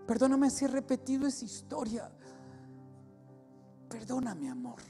Perdóname 0.06 0.50
si 0.50 0.66
he 0.66 0.68
repetido 0.68 1.26
esa 1.26 1.46
historia. 1.46 2.12
Perdóname, 3.88 4.50
amor. 4.50 4.82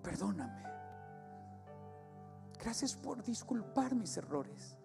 Perdóname. 0.00 0.71
Gracias 2.62 2.94
por 2.94 3.24
disculpar 3.24 3.92
mis 3.94 4.16
errores. 4.16 4.76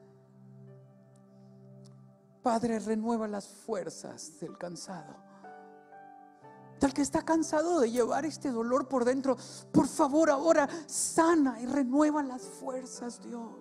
Padre, 2.41 2.79
renueva 2.79 3.27
las 3.27 3.47
fuerzas 3.47 4.39
del 4.39 4.57
cansado. 4.57 5.15
Tal 6.79 6.91
que 6.93 7.03
está 7.03 7.23
cansado 7.23 7.79
de 7.79 7.91
llevar 7.91 8.25
este 8.25 8.49
dolor 8.49 8.87
por 8.87 9.05
dentro, 9.05 9.37
por 9.71 9.87
favor 9.87 10.31
ahora 10.31 10.67
sana 10.87 11.61
y 11.61 11.67
renueva 11.67 12.23
las 12.23 12.41
fuerzas, 12.41 13.21
Dios. 13.21 13.51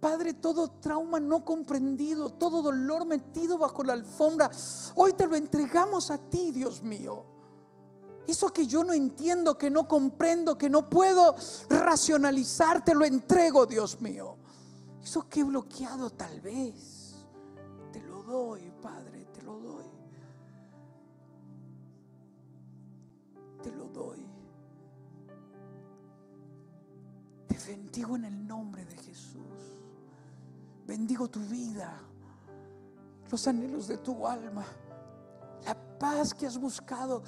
Padre, 0.00 0.34
todo 0.34 0.70
trauma 0.80 1.20
no 1.20 1.44
comprendido, 1.44 2.30
todo 2.30 2.62
dolor 2.62 3.04
metido 3.04 3.58
bajo 3.58 3.84
la 3.84 3.92
alfombra, 3.92 4.50
hoy 4.94 5.12
te 5.12 5.26
lo 5.26 5.36
entregamos 5.36 6.10
a 6.10 6.18
ti, 6.18 6.50
Dios 6.50 6.82
mío. 6.82 7.37
Eso 8.28 8.52
que 8.52 8.66
yo 8.66 8.84
no 8.84 8.92
entiendo, 8.92 9.56
que 9.56 9.70
no 9.70 9.88
comprendo, 9.88 10.58
que 10.58 10.68
no 10.68 10.90
puedo 10.90 11.34
racionalizar, 11.70 12.84
te 12.84 12.94
lo 12.94 13.06
entrego, 13.06 13.64
Dios 13.64 14.02
mío. 14.02 14.36
Eso 15.02 15.26
que 15.26 15.40
he 15.40 15.44
bloqueado 15.44 16.10
tal 16.10 16.38
vez, 16.42 17.24
te 17.90 18.02
lo 18.02 18.22
doy, 18.22 18.70
Padre, 18.82 19.26
te 19.32 19.40
lo 19.40 19.58
doy. 19.58 19.86
Te 23.62 23.70
lo 23.70 23.84
doy. 23.86 24.26
Te 27.46 27.58
bendigo 27.66 28.14
en 28.16 28.26
el 28.26 28.46
nombre 28.46 28.84
de 28.84 28.96
Jesús. 28.98 29.38
Bendigo 30.86 31.28
tu 31.28 31.40
vida, 31.40 31.98
los 33.30 33.48
anhelos 33.48 33.88
de 33.88 33.96
tu 33.96 34.26
alma, 34.26 34.66
paz 35.98 36.34
que 36.34 36.46
has 36.46 36.58
buscado. 36.58 37.22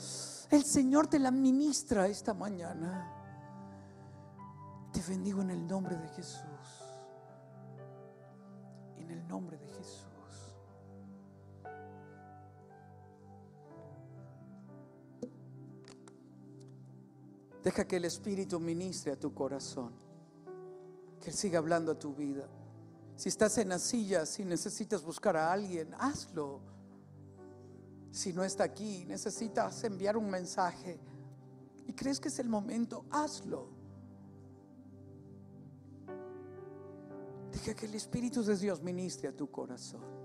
El 0.50 0.64
Señor 0.64 1.06
te 1.06 1.18
la 1.18 1.30
ministra 1.30 2.06
esta 2.08 2.34
mañana. 2.34 3.16
Te 4.92 5.00
bendigo 5.02 5.42
en 5.42 5.50
el 5.50 5.66
nombre 5.66 5.96
de 5.96 6.08
Jesús. 6.08 6.42
En 8.96 9.10
el 9.10 9.26
nombre 9.28 9.56
de 9.58 9.66
Jesús. 9.68 10.06
Deja 17.62 17.86
que 17.86 17.96
el 17.96 18.06
Espíritu 18.06 18.58
ministre 18.58 19.12
a 19.12 19.16
tu 19.18 19.32
corazón. 19.34 19.92
Que 21.20 21.30
Él 21.30 21.36
siga 21.36 21.58
hablando 21.58 21.92
a 21.92 21.98
tu 21.98 22.14
vida. 22.14 22.48
Si 23.16 23.28
estás 23.28 23.58
en 23.58 23.68
la 23.68 23.78
silla, 23.78 24.24
si 24.24 24.44
necesitas 24.44 25.04
buscar 25.04 25.36
a 25.36 25.52
alguien, 25.52 25.94
hazlo. 25.98 26.60
Si 28.10 28.32
no 28.32 28.42
está 28.42 28.64
aquí, 28.64 29.04
necesitas 29.06 29.84
enviar 29.84 30.16
un 30.16 30.28
mensaje 30.28 30.98
y 31.86 31.92
crees 31.92 32.20
que 32.20 32.28
es 32.28 32.38
el 32.38 32.48
momento, 32.48 33.04
hazlo. 33.10 33.68
Deja 37.52 37.74
que 37.74 37.86
el 37.86 37.94
Espíritu 37.94 38.42
de 38.42 38.56
Dios 38.56 38.82
ministre 38.82 39.28
a 39.28 39.36
tu 39.36 39.50
corazón. 39.50 40.19